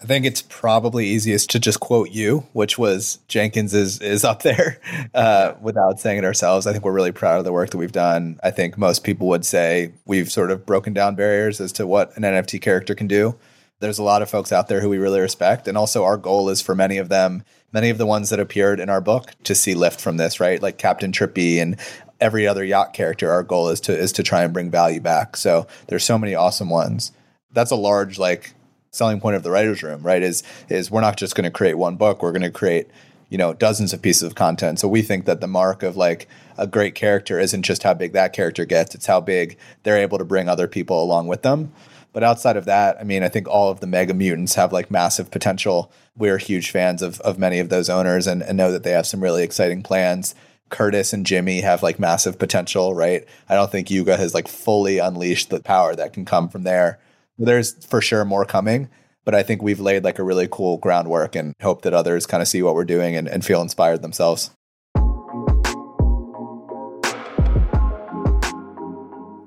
I 0.00 0.04
think 0.04 0.24
it's 0.24 0.42
probably 0.42 1.06
easiest 1.06 1.50
to 1.50 1.58
just 1.58 1.80
quote 1.80 2.10
you, 2.10 2.46
which 2.52 2.78
was 2.78 3.18
Jenkins 3.26 3.74
is 3.74 4.00
is 4.00 4.24
up 4.24 4.42
there 4.42 4.80
uh, 5.14 5.54
without 5.60 5.98
saying 5.98 6.18
it 6.18 6.24
ourselves. 6.24 6.66
I 6.66 6.72
think 6.72 6.84
we're 6.84 6.92
really 6.92 7.12
proud 7.12 7.38
of 7.38 7.44
the 7.44 7.52
work 7.52 7.70
that 7.70 7.78
we've 7.78 7.90
done. 7.90 8.38
I 8.42 8.50
think 8.52 8.78
most 8.78 9.02
people 9.02 9.26
would 9.28 9.44
say 9.44 9.92
we've 10.06 10.30
sort 10.30 10.50
of 10.52 10.64
broken 10.64 10.92
down 10.92 11.16
barriers 11.16 11.60
as 11.60 11.72
to 11.72 11.86
what 11.86 12.16
an 12.16 12.22
NFT 12.22 12.60
character 12.60 12.94
can 12.94 13.08
do. 13.08 13.36
There's 13.80 13.98
a 13.98 14.04
lot 14.04 14.22
of 14.22 14.30
folks 14.30 14.52
out 14.52 14.68
there 14.68 14.80
who 14.80 14.88
we 14.88 14.98
really 14.98 15.20
respect, 15.20 15.66
and 15.66 15.76
also 15.76 16.04
our 16.04 16.16
goal 16.16 16.48
is 16.48 16.60
for 16.60 16.74
many 16.74 16.98
of 16.98 17.08
them, 17.08 17.42
many 17.72 17.90
of 17.90 17.98
the 17.98 18.06
ones 18.06 18.30
that 18.30 18.40
appeared 18.40 18.80
in 18.80 18.88
our 18.88 19.00
book, 19.00 19.32
to 19.44 19.54
see 19.54 19.74
lift 19.74 20.00
from 20.00 20.16
this, 20.16 20.38
right? 20.38 20.62
Like 20.62 20.78
Captain 20.78 21.10
Trippy 21.10 21.60
and 21.60 21.76
every 22.20 22.46
other 22.46 22.64
yacht 22.64 22.92
character. 22.92 23.30
Our 23.30 23.42
goal 23.42 23.68
is 23.68 23.80
to 23.82 23.96
is 23.96 24.12
to 24.12 24.22
try 24.22 24.44
and 24.44 24.52
bring 24.52 24.70
value 24.70 25.00
back. 25.00 25.36
So 25.36 25.66
there's 25.88 26.04
so 26.04 26.18
many 26.18 26.36
awesome 26.36 26.70
ones. 26.70 27.10
That's 27.50 27.70
a 27.70 27.76
large 27.76 28.18
like 28.18 28.54
selling 28.90 29.20
point 29.20 29.36
of 29.36 29.42
the 29.42 29.50
writers 29.50 29.82
room, 29.82 30.02
right? 30.02 30.22
Is 30.22 30.42
is 30.68 30.90
we're 30.90 31.00
not 31.00 31.16
just 31.16 31.34
going 31.34 31.44
to 31.44 31.50
create 31.50 31.74
one 31.74 31.96
book. 31.96 32.22
We're 32.22 32.32
going 32.32 32.42
to 32.42 32.50
create 32.50 32.88
you 33.28 33.38
know 33.38 33.54
dozens 33.54 33.92
of 33.92 34.02
pieces 34.02 34.22
of 34.22 34.34
content. 34.34 34.78
So 34.78 34.88
we 34.88 35.02
think 35.02 35.24
that 35.26 35.40
the 35.40 35.46
mark 35.46 35.82
of 35.82 35.96
like 35.96 36.28
a 36.56 36.66
great 36.66 36.94
character 36.94 37.38
isn't 37.38 37.62
just 37.62 37.82
how 37.82 37.94
big 37.94 38.12
that 38.12 38.32
character 38.32 38.64
gets; 38.64 38.94
it's 38.94 39.06
how 39.06 39.20
big 39.20 39.58
they're 39.82 39.98
able 39.98 40.18
to 40.18 40.24
bring 40.24 40.48
other 40.48 40.68
people 40.68 41.02
along 41.02 41.28
with 41.28 41.42
them. 41.42 41.72
But 42.12 42.24
outside 42.24 42.56
of 42.56 42.64
that, 42.64 42.98
I 42.98 43.04
mean, 43.04 43.22
I 43.22 43.28
think 43.28 43.46
all 43.46 43.70
of 43.70 43.80
the 43.80 43.86
mega 43.86 44.14
mutants 44.14 44.54
have 44.54 44.72
like 44.72 44.90
massive 44.90 45.30
potential. 45.30 45.92
We're 46.16 46.38
huge 46.38 46.70
fans 46.70 47.02
of 47.02 47.20
of 47.20 47.38
many 47.38 47.58
of 47.58 47.68
those 47.68 47.90
owners 47.90 48.26
and, 48.26 48.42
and 48.42 48.56
know 48.56 48.72
that 48.72 48.82
they 48.82 48.92
have 48.92 49.06
some 49.06 49.22
really 49.22 49.42
exciting 49.44 49.82
plans. 49.82 50.34
Curtis 50.70 51.12
and 51.12 51.24
Jimmy 51.24 51.60
have 51.62 51.82
like 51.82 51.98
massive 51.98 52.38
potential, 52.38 52.94
right? 52.94 53.24
I 53.48 53.54
don't 53.54 53.70
think 53.70 53.90
Yuga 53.90 54.16
has 54.16 54.34
like 54.34 54.48
fully 54.48 54.98
unleashed 54.98 55.50
the 55.50 55.60
power 55.60 55.94
that 55.94 56.12
can 56.12 56.24
come 56.24 56.48
from 56.48 56.64
there. 56.64 56.98
There's 57.38 57.84
for 57.86 58.00
sure 58.00 58.24
more 58.24 58.44
coming, 58.44 58.88
but 59.24 59.32
I 59.32 59.44
think 59.44 59.62
we've 59.62 59.78
laid 59.78 60.02
like 60.02 60.18
a 60.18 60.24
really 60.24 60.48
cool 60.50 60.76
groundwork 60.76 61.36
and 61.36 61.54
hope 61.62 61.82
that 61.82 61.94
others 61.94 62.26
kind 62.26 62.42
of 62.42 62.48
see 62.48 62.62
what 62.62 62.74
we're 62.74 62.84
doing 62.84 63.14
and, 63.14 63.28
and 63.28 63.44
feel 63.44 63.62
inspired 63.62 64.02
themselves. 64.02 64.50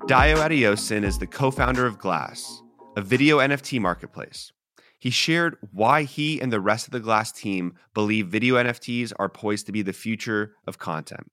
Dayo 0.08 0.36
Adeosun 0.36 1.04
is 1.04 1.18
the 1.18 1.26
co 1.26 1.50
founder 1.50 1.86
of 1.86 1.98
Glass, 1.98 2.62
a 2.96 3.02
video 3.02 3.38
NFT 3.38 3.78
marketplace. 3.78 4.52
He 4.98 5.10
shared 5.10 5.56
why 5.72 6.04
he 6.04 6.40
and 6.40 6.50
the 6.52 6.60
rest 6.60 6.86
of 6.86 6.92
the 6.92 7.00
Glass 7.00 7.30
team 7.30 7.74
believe 7.92 8.28
video 8.28 8.54
NFTs 8.54 9.12
are 9.18 9.28
poised 9.28 9.66
to 9.66 9.72
be 9.72 9.82
the 9.82 9.92
future 9.92 10.54
of 10.66 10.78
content. 10.78 11.30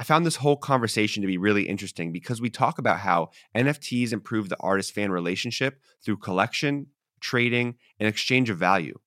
I 0.00 0.02
found 0.02 0.24
this 0.24 0.36
whole 0.36 0.56
conversation 0.56 1.20
to 1.20 1.26
be 1.26 1.36
really 1.36 1.64
interesting 1.68 2.10
because 2.10 2.40
we 2.40 2.48
talk 2.48 2.78
about 2.78 3.00
how 3.00 3.32
NFTs 3.54 4.14
improve 4.14 4.48
the 4.48 4.56
artist 4.58 4.94
fan 4.94 5.12
relationship 5.12 5.78
through 6.02 6.16
collection, 6.16 6.86
trading, 7.20 7.74
and 7.98 8.08
exchange 8.08 8.48
of 8.48 8.56
value, 8.56 8.98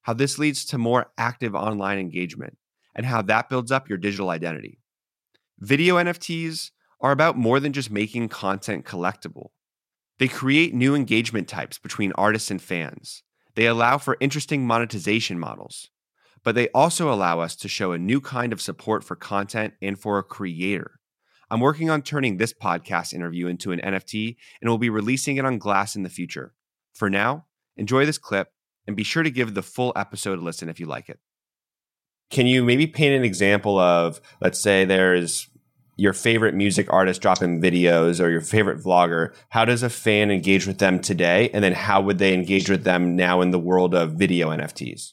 how 0.00 0.14
this 0.14 0.40
leads 0.40 0.64
to 0.64 0.78
more 0.78 1.12
active 1.16 1.54
online 1.54 2.00
engagement, 2.00 2.58
and 2.92 3.06
how 3.06 3.22
that 3.22 3.48
builds 3.48 3.70
up 3.70 3.88
your 3.88 3.98
digital 3.98 4.30
identity. 4.30 4.80
Video 5.60 5.94
NFTs 5.94 6.72
are 7.00 7.12
about 7.12 7.38
more 7.38 7.60
than 7.60 7.72
just 7.72 7.92
making 7.92 8.28
content 8.28 8.84
collectible. 8.84 9.50
They 10.18 10.26
create 10.26 10.74
new 10.74 10.96
engagement 10.96 11.46
types 11.46 11.78
between 11.78 12.10
artists 12.16 12.50
and 12.50 12.60
fans. 12.60 13.22
They 13.54 13.66
allow 13.66 13.96
for 13.96 14.16
interesting 14.18 14.66
monetization 14.66 15.38
models, 15.38 15.91
but 16.44 16.54
they 16.54 16.68
also 16.68 17.12
allow 17.12 17.40
us 17.40 17.56
to 17.56 17.68
show 17.68 17.92
a 17.92 17.98
new 17.98 18.20
kind 18.20 18.52
of 18.52 18.60
support 18.60 19.04
for 19.04 19.16
content 19.16 19.74
and 19.80 19.98
for 19.98 20.18
a 20.18 20.22
creator. 20.22 21.00
I'm 21.50 21.60
working 21.60 21.90
on 21.90 22.02
turning 22.02 22.36
this 22.36 22.54
podcast 22.54 23.12
interview 23.12 23.46
into 23.46 23.72
an 23.72 23.80
NFT 23.80 24.36
and 24.60 24.70
we'll 24.70 24.78
be 24.78 24.90
releasing 24.90 25.36
it 25.36 25.44
on 25.44 25.58
Glass 25.58 25.94
in 25.94 26.02
the 26.02 26.08
future. 26.08 26.54
For 26.94 27.10
now, 27.10 27.46
enjoy 27.76 28.06
this 28.06 28.18
clip 28.18 28.48
and 28.86 28.96
be 28.96 29.02
sure 29.02 29.22
to 29.22 29.30
give 29.30 29.54
the 29.54 29.62
full 29.62 29.92
episode 29.94 30.38
a 30.38 30.42
listen 30.42 30.68
if 30.68 30.80
you 30.80 30.86
like 30.86 31.08
it. 31.08 31.18
Can 32.30 32.46
you 32.46 32.64
maybe 32.64 32.86
paint 32.86 33.14
an 33.14 33.24
example 33.24 33.78
of, 33.78 34.20
let's 34.40 34.58
say 34.58 34.86
there's 34.86 35.48
your 35.96 36.14
favorite 36.14 36.54
music 36.54 36.90
artist 36.90 37.20
dropping 37.20 37.60
videos 37.60 38.18
or 38.18 38.30
your 38.30 38.40
favorite 38.40 38.82
vlogger, 38.82 39.34
how 39.50 39.64
does 39.64 39.82
a 39.82 39.90
fan 39.90 40.30
engage 40.30 40.66
with 40.66 40.78
them 40.78 40.98
today? 40.98 41.50
And 41.52 41.62
then 41.62 41.74
how 41.74 42.00
would 42.00 42.18
they 42.18 42.32
engage 42.32 42.70
with 42.70 42.84
them 42.84 43.14
now 43.14 43.42
in 43.42 43.50
the 43.50 43.58
world 43.58 43.94
of 43.94 44.12
video 44.12 44.48
NFTs? 44.48 45.12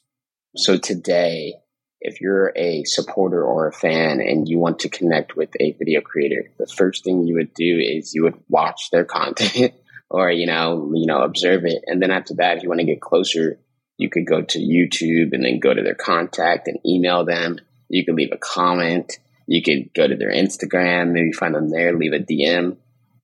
So 0.56 0.78
today, 0.78 1.54
if 2.00 2.20
you're 2.20 2.52
a 2.56 2.84
supporter 2.84 3.42
or 3.42 3.68
a 3.68 3.72
fan 3.72 4.20
and 4.20 4.48
you 4.48 4.58
want 4.58 4.80
to 4.80 4.88
connect 4.88 5.36
with 5.36 5.50
a 5.60 5.72
video 5.72 6.00
creator, 6.00 6.50
the 6.58 6.66
first 6.66 7.04
thing 7.04 7.26
you 7.26 7.34
would 7.34 7.54
do 7.54 7.78
is 7.78 8.14
you 8.14 8.24
would 8.24 8.38
watch 8.48 8.90
their 8.90 9.04
content 9.04 9.74
or, 10.10 10.30
you 10.30 10.46
know, 10.46 10.90
you 10.94 11.06
know, 11.06 11.22
observe 11.22 11.64
it. 11.66 11.82
And 11.86 12.02
then 12.02 12.10
after 12.10 12.34
that, 12.34 12.56
if 12.56 12.62
you 12.62 12.68
want 12.68 12.80
to 12.80 12.86
get 12.86 13.00
closer, 13.00 13.58
you 13.96 14.08
could 14.08 14.26
go 14.26 14.42
to 14.42 14.58
YouTube 14.58 15.32
and 15.32 15.44
then 15.44 15.60
go 15.60 15.74
to 15.74 15.82
their 15.82 15.94
contact 15.94 16.68
and 16.68 16.78
email 16.86 17.24
them. 17.24 17.58
You 17.88 18.04
could 18.04 18.14
leave 18.14 18.32
a 18.32 18.38
comment 18.38 19.18
you 19.50 19.62
could 19.62 19.92
go 19.94 20.06
to 20.06 20.14
their 20.14 20.30
Instagram, 20.30 21.10
maybe 21.10 21.32
find 21.32 21.56
them 21.56 21.70
there, 21.70 21.92
leave 21.92 22.12
a 22.12 22.20
DM. 22.20 22.76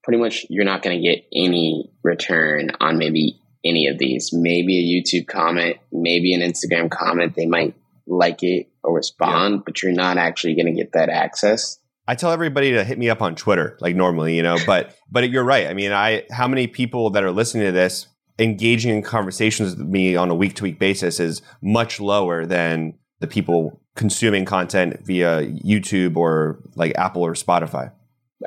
Pretty 0.02 0.18
much, 0.18 0.44
you're 0.50 0.64
not 0.64 0.82
going 0.82 1.00
to 1.00 1.08
get 1.08 1.24
any 1.32 1.88
return 2.02 2.72
on 2.80 2.98
maybe 2.98 3.40
any 3.68 3.88
of 3.88 3.98
these. 3.98 4.31
Maybe 4.33 4.79
a 4.79 4.85
YouTube 4.85 5.26
comment, 5.26 5.76
maybe 5.92 6.35
an 6.35 6.40
Instagram 6.40 6.90
comment. 6.90 7.35
They 7.35 7.46
might 7.46 7.74
like 8.07 8.42
it 8.42 8.68
or 8.83 8.94
respond, 8.94 9.55
yeah. 9.55 9.62
but 9.64 9.83
you're 9.83 9.92
not 9.92 10.18
actually 10.18 10.55
going 10.55 10.66
to 10.66 10.72
get 10.72 10.92
that 10.92 11.09
access. 11.09 11.79
I 12.09 12.14
tell 12.14 12.31
everybody 12.31 12.72
to 12.72 12.85
hit 12.85 12.98
me 12.98 13.11
up 13.11 13.20
on 13.20 13.35
Twitter, 13.35 13.76
like 13.81 13.96
normally, 13.96 14.37
you 14.37 14.42
know. 14.42 14.59
But 14.64 14.94
but 15.11 15.29
you're 15.31 15.44
right. 15.44 15.66
I 15.66 15.74
mean, 15.74 15.92
I 15.92 16.24
how 16.31 16.46
many 16.46 16.66
people 16.66 17.11
that 17.11 17.24
are 17.24 17.33
listening 17.33 17.64
to 17.64 17.72
this 17.72 18.07
engaging 18.38 18.94
in 18.94 19.02
conversations 19.02 19.76
with 19.76 19.87
me 19.87 20.14
on 20.14 20.31
a 20.31 20.35
week 20.35 20.55
to 20.55 20.62
week 20.62 20.79
basis 20.79 21.18
is 21.18 21.42
much 21.62 22.00
lower 22.00 22.46
than 22.46 22.94
the 23.20 23.26
people 23.26 23.81
consuming 23.96 24.44
content 24.44 25.00
via 25.05 25.42
YouTube 25.46 26.16
or 26.16 26.62
like 26.74 26.92
Apple 26.96 27.22
or 27.22 27.33
Spotify. 27.33 27.90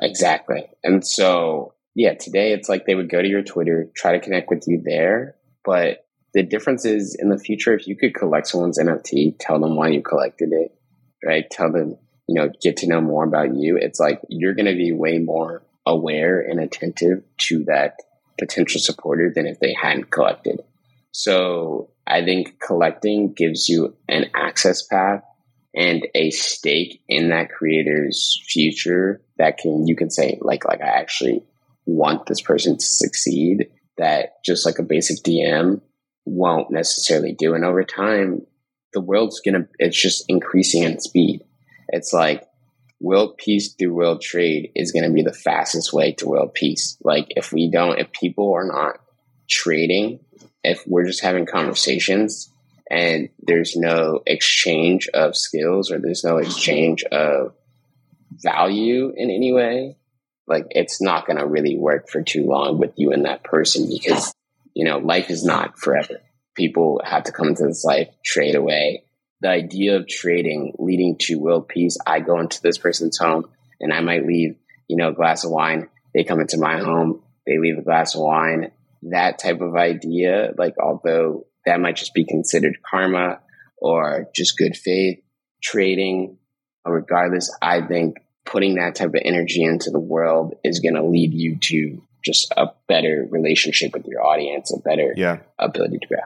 Exactly. 0.00 0.68
And 0.84 1.06
so, 1.06 1.74
yeah, 1.94 2.14
today 2.14 2.52
it's 2.52 2.68
like 2.68 2.86
they 2.86 2.94
would 2.94 3.10
go 3.10 3.20
to 3.20 3.28
your 3.28 3.42
Twitter, 3.42 3.90
try 3.94 4.12
to 4.12 4.20
connect 4.20 4.50
with 4.50 4.64
you 4.66 4.82
there. 4.84 5.36
But 5.64 6.06
the 6.32 6.42
difference 6.42 6.84
is 6.84 7.16
in 7.18 7.28
the 7.28 7.38
future, 7.38 7.74
if 7.74 7.86
you 7.86 7.96
could 7.96 8.14
collect 8.14 8.48
someone's 8.48 8.78
NFT, 8.78 9.36
tell 9.38 9.58
them 9.58 9.76
why 9.76 9.88
you 9.88 10.02
collected 10.02 10.50
it, 10.52 10.74
right? 11.24 11.48
Tell 11.50 11.72
them, 11.72 11.96
you 12.28 12.40
know, 12.40 12.50
get 12.62 12.78
to 12.78 12.86
know 12.86 13.00
more 13.00 13.24
about 13.24 13.54
you. 13.56 13.76
It's 13.76 13.98
like 13.98 14.20
you're 14.28 14.54
going 14.54 14.66
to 14.66 14.76
be 14.76 14.92
way 14.92 15.18
more 15.18 15.62
aware 15.86 16.40
and 16.40 16.60
attentive 16.60 17.24
to 17.36 17.64
that 17.64 17.96
potential 18.38 18.80
supporter 18.80 19.32
than 19.34 19.46
if 19.46 19.58
they 19.58 19.74
hadn't 19.74 20.10
collected. 20.10 20.60
So 21.12 21.90
I 22.06 22.24
think 22.24 22.60
collecting 22.60 23.32
gives 23.32 23.68
you 23.68 23.96
an 24.08 24.26
access 24.34 24.86
path 24.86 25.24
and 25.74 26.06
a 26.14 26.30
stake 26.30 27.02
in 27.08 27.30
that 27.30 27.50
creator's 27.50 28.42
future 28.48 29.20
that 29.38 29.58
can 29.58 29.86
you 29.86 29.94
can 29.94 30.10
say 30.10 30.38
like 30.40 30.64
like 30.64 30.80
I 30.80 30.88
actually 30.88 31.44
want 31.86 32.26
this 32.26 32.40
person 32.40 32.78
to 32.78 32.84
succeed 32.84 33.68
that 33.98 34.42
just 34.44 34.64
like 34.64 34.78
a 34.78 34.84
basic 34.84 35.22
DM 35.22 35.80
won't 36.24 36.70
necessarily 36.70 37.32
do. 37.32 37.54
And 37.54 37.64
over 37.64 37.84
time, 37.84 38.46
the 38.92 39.00
world's 39.00 39.40
gonna 39.40 39.68
it's 39.78 40.00
just 40.00 40.24
increasing 40.28 40.82
in 40.82 41.00
speed. 41.00 41.42
It's 41.88 42.12
like 42.12 42.46
world 43.00 43.36
peace 43.38 43.74
through 43.74 43.94
world 43.94 44.20
trade 44.20 44.72
is 44.74 44.92
gonna 44.92 45.10
be 45.10 45.22
the 45.22 45.32
fastest 45.32 45.92
way 45.92 46.12
to 46.12 46.28
world 46.28 46.54
peace. 46.54 46.96
Like 47.02 47.26
if 47.30 47.52
we 47.52 47.70
don't 47.70 47.98
if 47.98 48.12
people 48.12 48.52
are 48.54 48.66
not 48.66 49.00
trading, 49.48 50.20
if 50.64 50.82
we're 50.86 51.06
just 51.06 51.22
having 51.22 51.46
conversations, 51.46 52.50
and 52.90 53.28
there's 53.40 53.76
no 53.76 54.20
exchange 54.26 55.08
of 55.14 55.36
skills 55.36 55.92
or 55.92 55.98
there's 55.98 56.24
no 56.24 56.38
exchange 56.38 57.04
of 57.04 57.54
value 58.32 59.12
in 59.16 59.30
any 59.30 59.52
way, 59.52 59.96
like 60.50 60.66
it's 60.72 61.00
not 61.00 61.26
going 61.26 61.38
to 61.38 61.46
really 61.46 61.78
work 61.78 62.08
for 62.08 62.22
too 62.22 62.44
long 62.44 62.78
with 62.78 62.92
you 62.96 63.12
and 63.12 63.24
that 63.24 63.44
person 63.44 63.88
because, 63.88 64.34
you 64.74 64.84
know, 64.84 64.98
life 64.98 65.30
is 65.30 65.44
not 65.44 65.78
forever. 65.78 66.20
People 66.56 67.00
have 67.04 67.22
to 67.24 67.32
come 67.32 67.46
into 67.46 67.64
this 67.64 67.84
life, 67.84 68.08
trade 68.24 68.56
away. 68.56 69.04
The 69.40 69.48
idea 69.48 69.96
of 69.96 70.08
trading 70.08 70.74
leading 70.76 71.16
to 71.20 71.36
world 71.36 71.68
peace, 71.68 71.96
I 72.04 72.18
go 72.18 72.40
into 72.40 72.60
this 72.60 72.78
person's 72.78 73.16
home 73.16 73.48
and 73.80 73.92
I 73.92 74.00
might 74.00 74.26
leave, 74.26 74.56
you 74.88 74.96
know, 74.96 75.10
a 75.10 75.14
glass 75.14 75.44
of 75.44 75.52
wine. 75.52 75.88
They 76.12 76.24
come 76.24 76.40
into 76.40 76.58
my 76.58 76.80
home, 76.80 77.22
they 77.46 77.58
leave 77.58 77.78
a 77.78 77.82
glass 77.82 78.16
of 78.16 78.22
wine. 78.22 78.72
That 79.02 79.38
type 79.38 79.60
of 79.60 79.76
idea, 79.76 80.52
like, 80.58 80.74
although 80.82 81.46
that 81.64 81.80
might 81.80 81.96
just 81.96 82.12
be 82.12 82.24
considered 82.24 82.82
karma 82.82 83.38
or 83.78 84.28
just 84.34 84.58
good 84.58 84.76
faith 84.76 85.22
trading, 85.62 86.38
regardless, 86.84 87.56
I 87.62 87.82
think 87.82 88.16
putting 88.50 88.74
that 88.74 88.96
type 88.96 89.08
of 89.08 89.22
energy 89.24 89.62
into 89.62 89.90
the 89.90 90.00
world 90.00 90.54
is 90.64 90.80
going 90.80 90.94
to 90.94 91.04
lead 91.04 91.32
you 91.32 91.56
to 91.56 92.02
just 92.24 92.52
a 92.56 92.66
better 92.88 93.26
relationship 93.30 93.92
with 93.94 94.04
your 94.06 94.24
audience, 94.24 94.72
a 94.74 94.80
better 94.80 95.14
yeah. 95.16 95.38
ability 95.58 95.98
to 95.98 96.06
grow. 96.06 96.18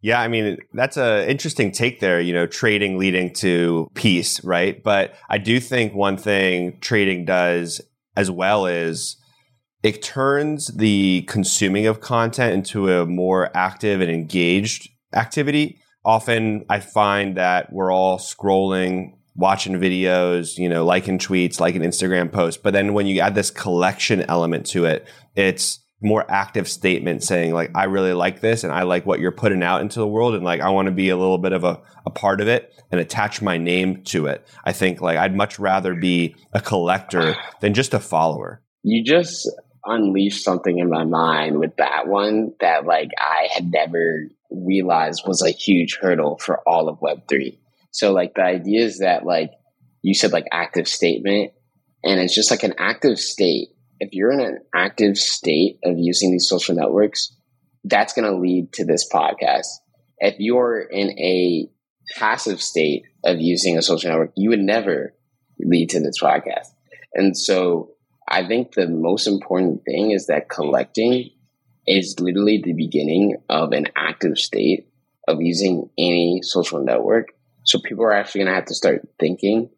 Yeah, 0.00 0.20
I 0.20 0.28
mean 0.28 0.58
that's 0.72 0.96
a 0.96 1.28
interesting 1.28 1.72
take 1.72 1.98
there. 2.00 2.20
You 2.20 2.32
know, 2.32 2.46
trading 2.46 2.96
leading 2.96 3.32
to 3.34 3.90
peace, 3.94 4.42
right? 4.44 4.80
But 4.80 5.14
I 5.28 5.38
do 5.38 5.58
think 5.58 5.94
one 5.94 6.16
thing 6.16 6.78
trading 6.80 7.24
does 7.24 7.80
as 8.16 8.30
well 8.30 8.66
is 8.66 9.16
it 9.82 10.02
turns 10.02 10.68
the 10.68 11.22
consuming 11.22 11.86
of 11.86 12.00
content 12.00 12.54
into 12.54 12.90
a 12.92 13.06
more 13.06 13.50
active 13.56 14.00
and 14.00 14.10
engaged 14.10 14.88
activity. 15.12 15.80
Often, 16.04 16.66
I 16.70 16.78
find 16.78 17.36
that 17.36 17.72
we're 17.72 17.92
all 17.92 18.18
scrolling 18.18 19.15
watching 19.36 19.74
videos, 19.74 20.58
you 20.58 20.68
know, 20.68 20.84
liking 20.84 21.18
tweets, 21.18 21.60
liking 21.60 21.82
Instagram 21.82 22.32
posts. 22.32 22.60
But 22.62 22.72
then 22.72 22.94
when 22.94 23.06
you 23.06 23.20
add 23.20 23.34
this 23.34 23.50
collection 23.50 24.22
element 24.22 24.66
to 24.68 24.86
it, 24.86 25.06
it's 25.34 25.80
more 26.02 26.24
active 26.30 26.68
statement 26.68 27.22
saying 27.22 27.52
like, 27.52 27.70
I 27.74 27.84
really 27.84 28.12
like 28.12 28.40
this 28.40 28.64
and 28.64 28.72
I 28.72 28.82
like 28.82 29.06
what 29.06 29.20
you're 29.20 29.32
putting 29.32 29.62
out 29.62 29.80
into 29.80 29.98
the 29.98 30.06
world. 30.06 30.34
And 30.34 30.44
like, 30.44 30.60
I 30.60 30.70
want 30.70 30.86
to 30.86 30.92
be 30.92 31.10
a 31.10 31.16
little 31.16 31.38
bit 31.38 31.52
of 31.52 31.64
a, 31.64 31.80
a 32.04 32.10
part 32.10 32.40
of 32.40 32.48
it 32.48 32.72
and 32.90 33.00
attach 33.00 33.42
my 33.42 33.56
name 33.56 34.02
to 34.04 34.26
it. 34.26 34.46
I 34.64 34.72
think 34.72 35.00
like 35.00 35.18
I'd 35.18 35.36
much 35.36 35.58
rather 35.58 35.94
be 35.94 36.36
a 36.52 36.60
collector 36.60 37.36
than 37.60 37.74
just 37.74 37.94
a 37.94 38.00
follower. 38.00 38.62
You 38.82 39.04
just 39.04 39.50
unleashed 39.84 40.44
something 40.44 40.78
in 40.78 40.90
my 40.90 41.04
mind 41.04 41.58
with 41.58 41.76
that 41.76 42.08
one 42.08 42.52
that 42.60 42.86
like 42.86 43.10
I 43.18 43.48
had 43.52 43.70
never 43.70 44.28
realized 44.50 45.22
was 45.26 45.42
a 45.42 45.50
huge 45.50 45.98
hurdle 46.00 46.38
for 46.38 46.60
all 46.66 46.88
of 46.88 47.00
Web3 47.00 47.58
so 47.96 48.12
like 48.12 48.34
the 48.34 48.42
idea 48.42 48.84
is 48.84 48.98
that 48.98 49.24
like 49.24 49.52
you 50.02 50.12
said 50.12 50.30
like 50.30 50.44
active 50.52 50.86
statement 50.86 51.52
and 52.04 52.20
it's 52.20 52.34
just 52.34 52.50
like 52.50 52.62
an 52.62 52.74
active 52.76 53.18
state. 53.18 53.68
If 53.98 54.10
you're 54.12 54.32
in 54.32 54.40
an 54.40 54.58
active 54.74 55.16
state 55.16 55.78
of 55.82 55.96
using 55.96 56.30
these 56.30 56.46
social 56.46 56.74
networks, 56.74 57.34
that's 57.84 58.12
going 58.12 58.30
to 58.30 58.36
lead 58.36 58.74
to 58.74 58.84
this 58.84 59.08
podcast. 59.10 59.68
If 60.18 60.34
you're 60.38 60.82
in 60.82 61.18
a 61.18 61.70
passive 62.18 62.60
state 62.60 63.04
of 63.24 63.40
using 63.40 63.78
a 63.78 63.82
social 63.82 64.10
network, 64.10 64.32
you 64.36 64.50
would 64.50 64.60
never 64.60 65.14
lead 65.58 65.88
to 65.90 66.00
this 66.00 66.20
podcast. 66.22 66.68
And 67.14 67.34
so 67.34 67.92
I 68.28 68.46
think 68.46 68.74
the 68.74 68.88
most 68.88 69.26
important 69.26 69.86
thing 69.86 70.10
is 70.10 70.26
that 70.26 70.50
collecting 70.50 71.30
is 71.86 72.20
literally 72.20 72.60
the 72.62 72.74
beginning 72.74 73.38
of 73.48 73.72
an 73.72 73.86
active 73.96 74.36
state 74.36 74.86
of 75.26 75.40
using 75.40 75.88
any 75.96 76.40
social 76.42 76.84
network 76.84 77.28
so 77.66 77.80
people 77.80 78.04
are 78.04 78.12
actually 78.12 78.40
going 78.40 78.52
to 78.52 78.54
have 78.54 78.66
to 78.66 78.74
start 78.74 79.08
thinking 79.18 79.70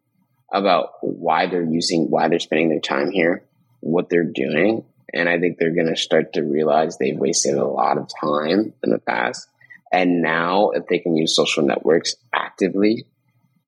about 0.53 0.91
why 1.01 1.47
they're 1.47 1.63
using, 1.63 2.09
why 2.09 2.29
they're 2.29 2.39
spending 2.39 2.69
their 2.69 2.79
time 2.79 3.11
here, 3.11 3.43
what 3.81 4.09
they're 4.09 4.23
doing. 4.23 4.85
And 5.11 5.27
I 5.27 5.39
think 5.39 5.57
they're 5.57 5.73
going 5.73 5.93
to 5.93 5.99
start 5.99 6.33
to 6.33 6.43
realize 6.43 6.97
they've 6.97 7.17
wasted 7.17 7.55
a 7.55 7.65
lot 7.65 7.97
of 7.97 8.07
time 8.21 8.73
in 8.83 8.91
the 8.91 8.99
past. 8.99 9.47
And 9.91 10.21
now, 10.21 10.69
if 10.69 10.85
they 10.87 10.99
can 10.99 11.17
use 11.17 11.35
social 11.35 11.63
networks 11.63 12.15
actively 12.31 13.07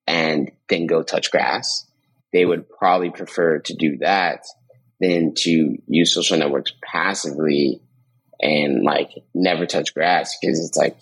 and 0.05 0.51
then 0.69 0.85
go 0.85 1.01
touch 1.01 1.31
grass, 1.31 1.87
they 2.31 2.45
would 2.45 2.69
probably 2.69 3.09
prefer 3.09 3.57
to 3.59 3.73
do 3.73 3.97
that 3.97 4.45
than 4.99 5.33
to 5.35 5.77
use 5.87 6.13
social 6.13 6.37
networks 6.37 6.73
passively 6.83 7.81
and 8.39 8.83
like 8.83 9.09
never 9.33 9.65
touch 9.65 9.95
grass 9.95 10.37
because 10.39 10.63
it's 10.63 10.77
like 10.77 10.97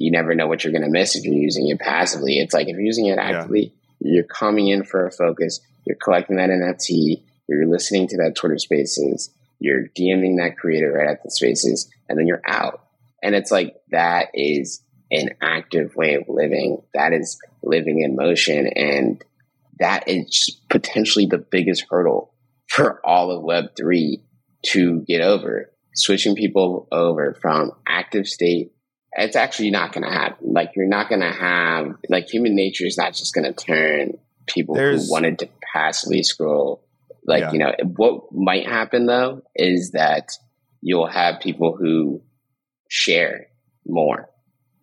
you 0.00 0.10
never 0.10 0.34
know 0.34 0.46
what 0.46 0.64
you're 0.64 0.72
going 0.72 0.82
to 0.82 0.90
miss 0.90 1.14
if 1.14 1.24
you're 1.24 1.34
using 1.34 1.68
it 1.68 1.78
passively. 1.78 2.38
It's 2.38 2.54
like 2.54 2.68
if 2.68 2.72
you're 2.72 2.80
using 2.80 3.06
it 3.06 3.18
actively, 3.18 3.74
yeah. 4.00 4.14
you're 4.14 4.24
coming 4.24 4.68
in 4.68 4.82
for 4.82 5.06
a 5.06 5.12
focus, 5.12 5.60
you're 5.84 5.98
collecting 6.02 6.36
that 6.36 6.48
NFT, 6.48 7.22
you're 7.46 7.66
listening 7.66 8.08
to 8.08 8.16
that 8.16 8.34
Twitter 8.34 8.56
spaces, 8.56 9.28
you're 9.58 9.88
DMing 9.88 10.38
that 10.38 10.56
creator 10.56 10.90
right 10.90 11.10
at 11.10 11.22
the 11.22 11.30
spaces, 11.30 11.90
and 12.08 12.18
then 12.18 12.26
you're 12.26 12.40
out. 12.48 12.82
And 13.22 13.34
it's 13.34 13.50
like 13.50 13.76
that 13.90 14.28
is 14.32 14.82
an 15.10 15.30
active 15.42 15.94
way 15.94 16.14
of 16.14 16.24
living. 16.28 16.80
That 16.94 17.12
is 17.12 17.38
living 17.62 18.00
in 18.00 18.16
motion. 18.16 18.68
And 18.68 19.22
that 19.80 20.08
is 20.08 20.58
potentially 20.70 21.26
the 21.26 21.36
biggest 21.36 21.84
hurdle 21.90 22.32
for 22.68 23.06
all 23.06 23.30
of 23.30 23.44
Web3 23.44 24.22
to 24.68 25.00
get 25.02 25.20
over. 25.20 25.70
Switching 25.94 26.36
people 26.36 26.88
over 26.90 27.36
from 27.42 27.72
active 27.86 28.26
state 28.26 28.72
it's 29.12 29.36
actually 29.36 29.70
not 29.70 29.92
going 29.92 30.04
to 30.04 30.10
happen. 30.10 30.52
Like 30.52 30.72
you're 30.76 30.86
not 30.86 31.08
going 31.08 31.20
to 31.20 31.32
have 31.32 31.96
like 32.08 32.28
human 32.28 32.54
nature 32.54 32.86
is 32.86 32.96
not 32.96 33.14
just 33.14 33.34
going 33.34 33.52
to 33.52 33.52
turn 33.52 34.18
people 34.46 34.74
There's, 34.74 35.06
who 35.06 35.12
wanted 35.12 35.40
to 35.40 35.48
passively 35.72 36.22
scroll. 36.22 36.84
Like 37.26 37.40
yeah. 37.42 37.52
you 37.52 37.58
know 37.58 37.72
what 37.96 38.32
might 38.32 38.66
happen 38.66 39.06
though 39.06 39.42
is 39.54 39.92
that 39.92 40.32
you'll 40.80 41.06
have 41.06 41.40
people 41.40 41.76
who 41.76 42.22
share 42.88 43.48
more. 43.86 44.28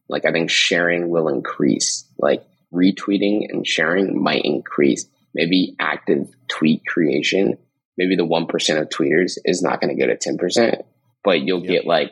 Like 0.09 0.25
I 0.25 0.31
think 0.31 0.49
sharing 0.49 1.09
will 1.09 1.29
increase. 1.29 2.05
Like 2.17 2.45
retweeting 2.73 3.49
and 3.49 3.65
sharing 3.65 4.21
might 4.21 4.43
increase. 4.43 5.05
Maybe 5.33 5.75
active 5.79 6.29
tweet 6.47 6.85
creation. 6.85 7.57
Maybe 7.97 8.15
the 8.15 8.25
one 8.25 8.47
percent 8.47 8.79
of 8.79 8.89
tweeters 8.89 9.37
is 9.43 9.61
not 9.61 9.81
going 9.81 9.95
to 9.95 10.01
go 10.01 10.07
to 10.07 10.17
ten 10.17 10.37
percent, 10.37 10.83
but 11.23 11.41
you'll 11.41 11.63
yeah. 11.63 11.71
get 11.71 11.85
like 11.85 12.11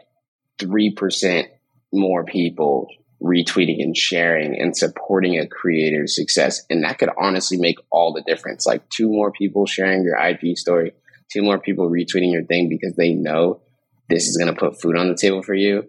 three 0.59 0.91
percent 0.91 1.47
more 1.95 2.23
people 2.23 2.87
retweeting 3.21 3.81
and 3.81 3.95
sharing 3.95 4.59
and 4.59 4.75
supporting 4.75 5.39
a 5.39 5.47
creator's 5.47 6.15
success. 6.15 6.61
And 6.69 6.83
that 6.83 6.99
could 6.99 7.09
honestly 7.17 7.57
make 7.57 7.77
all 7.91 8.13
the 8.13 8.23
difference. 8.23 8.65
Like 8.65 8.87
two 8.89 9.09
more 9.09 9.31
people 9.31 9.65
sharing 9.65 10.03
your 10.03 10.17
IP 10.17 10.57
story, 10.57 10.93
two 11.31 11.41
more 11.41 11.59
people 11.59 11.89
retweeting 11.89 12.31
your 12.31 12.43
thing 12.43 12.69
because 12.69 12.95
they 12.95 13.13
know 13.13 13.61
this 14.09 14.27
is 14.27 14.37
going 14.37 14.53
to 14.53 14.59
put 14.59 14.79
food 14.81 14.97
on 14.97 15.07
the 15.07 15.15
table 15.15 15.41
for 15.41 15.55
you. 15.55 15.83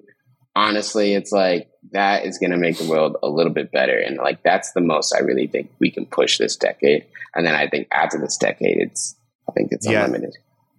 Honestly, 0.54 1.12
it's 1.12 1.32
like 1.32 1.68
that 1.92 2.24
is 2.24 2.38
going 2.38 2.52
to 2.52 2.56
make 2.56 2.78
the 2.78 2.88
world 2.88 3.16
a 3.22 3.28
little 3.28 3.52
bit 3.52 3.70
better. 3.70 3.98
And 3.98 4.16
like 4.16 4.42
that's 4.42 4.72
the 4.72 4.80
most 4.80 5.14
I 5.14 5.18
really 5.18 5.46
think 5.46 5.70
we 5.78 5.90
can 5.90 6.06
push 6.06 6.38
this 6.38 6.56
decade. 6.56 7.06
And 7.34 7.46
then 7.46 7.54
I 7.54 7.68
think 7.68 7.88
after 7.92 8.18
this 8.18 8.38
decade, 8.38 8.78
it's, 8.78 9.16
I 9.48 9.52
think 9.52 9.68
it's 9.72 9.86
yeah. 9.86 10.04
unlimited. 10.04 10.36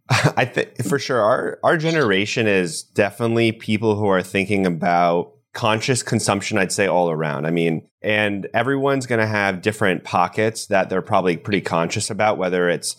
I 0.38 0.46
think 0.46 0.84
for 0.86 1.00
sure 1.00 1.22
our 1.22 1.60
our 1.64 1.78
generation 1.78 2.48
is 2.48 2.84
definitely 2.84 3.52
people 3.52 3.96
who 3.96 4.08
are 4.08 4.24
thinking 4.24 4.66
about 4.66 5.34
conscious 5.54 6.04
consumption 6.04 6.58
I'd 6.58 6.72
say 6.72 6.88
all 6.88 7.10
around. 7.10 7.46
I 7.46 7.52
mean, 7.52 7.88
and 8.02 8.48
everyone's 8.54 9.06
going 9.06 9.20
to 9.20 9.28
have 9.28 9.62
different 9.62 10.04
pockets 10.04 10.68
that 10.68 10.90
they're 10.90 11.02
probably 11.02 11.36
pretty 11.36 11.62
conscious 11.62 12.10
about 12.10 12.38
whether 12.38 12.70
it's 12.70 12.96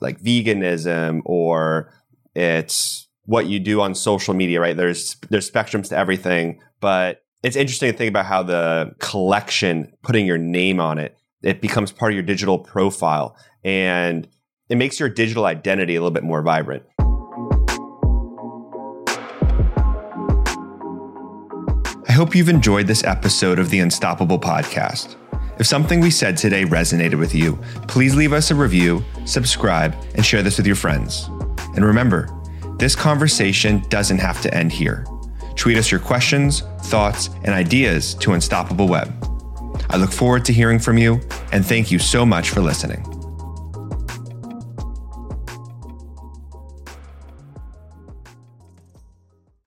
like 0.00 0.20
veganism 0.20 1.20
or 1.24 1.92
it's 2.34 3.08
what 3.24 3.46
you 3.46 3.60
do 3.60 3.80
on 3.80 3.94
social 3.94 4.34
media, 4.34 4.60
right? 4.60 4.76
There's 4.76 5.16
there's 5.28 5.50
spectrums 5.50 5.90
to 5.90 5.98
everything, 5.98 6.60
but 6.80 7.22
it's 7.42 7.56
interesting 7.56 7.92
to 7.92 7.96
think 7.96 8.08
about 8.08 8.26
how 8.26 8.42
the 8.42 8.94
collection 8.98 9.92
putting 10.02 10.26
your 10.26 10.38
name 10.38 10.80
on 10.80 10.98
it 10.98 11.16
it 11.42 11.60
becomes 11.60 11.92
part 11.92 12.12
of 12.12 12.14
your 12.14 12.24
digital 12.24 12.58
profile 12.58 13.36
and 13.64 14.26
it 14.68 14.76
makes 14.76 15.00
your 15.00 15.08
digital 15.08 15.46
identity 15.46 15.96
a 15.96 16.00
little 16.00 16.10
bit 16.10 16.24
more 16.24 16.42
vibrant. 16.42 16.82
I 22.06 22.12
hope 22.12 22.34
you've 22.34 22.48
enjoyed 22.48 22.86
this 22.86 23.04
episode 23.04 23.58
of 23.58 23.70
the 23.70 23.80
Unstoppable 23.80 24.38
Podcast. 24.38 25.16
If 25.58 25.66
something 25.66 26.00
we 26.00 26.10
said 26.10 26.36
today 26.36 26.64
resonated 26.64 27.18
with 27.18 27.34
you, 27.34 27.58
please 27.86 28.14
leave 28.14 28.32
us 28.32 28.50
a 28.50 28.54
review, 28.54 29.02
subscribe, 29.24 29.94
and 30.14 30.24
share 30.24 30.42
this 30.42 30.56
with 30.56 30.66
your 30.66 30.76
friends. 30.76 31.28
And 31.74 31.84
remember, 31.84 32.28
this 32.78 32.94
conversation 32.94 33.82
doesn't 33.88 34.18
have 34.18 34.40
to 34.42 34.54
end 34.54 34.72
here. 34.72 35.04
Tweet 35.56 35.78
us 35.78 35.90
your 35.90 36.00
questions, 36.00 36.62
thoughts, 36.82 37.30
and 37.42 37.48
ideas 37.48 38.14
to 38.16 38.34
Unstoppable 38.34 38.86
Web. 38.86 39.12
I 39.90 39.96
look 39.96 40.12
forward 40.12 40.44
to 40.44 40.52
hearing 40.52 40.78
from 40.78 40.98
you, 40.98 41.20
and 41.52 41.64
thank 41.64 41.90
you 41.90 41.98
so 41.98 42.24
much 42.24 42.50
for 42.50 42.60
listening. 42.60 43.07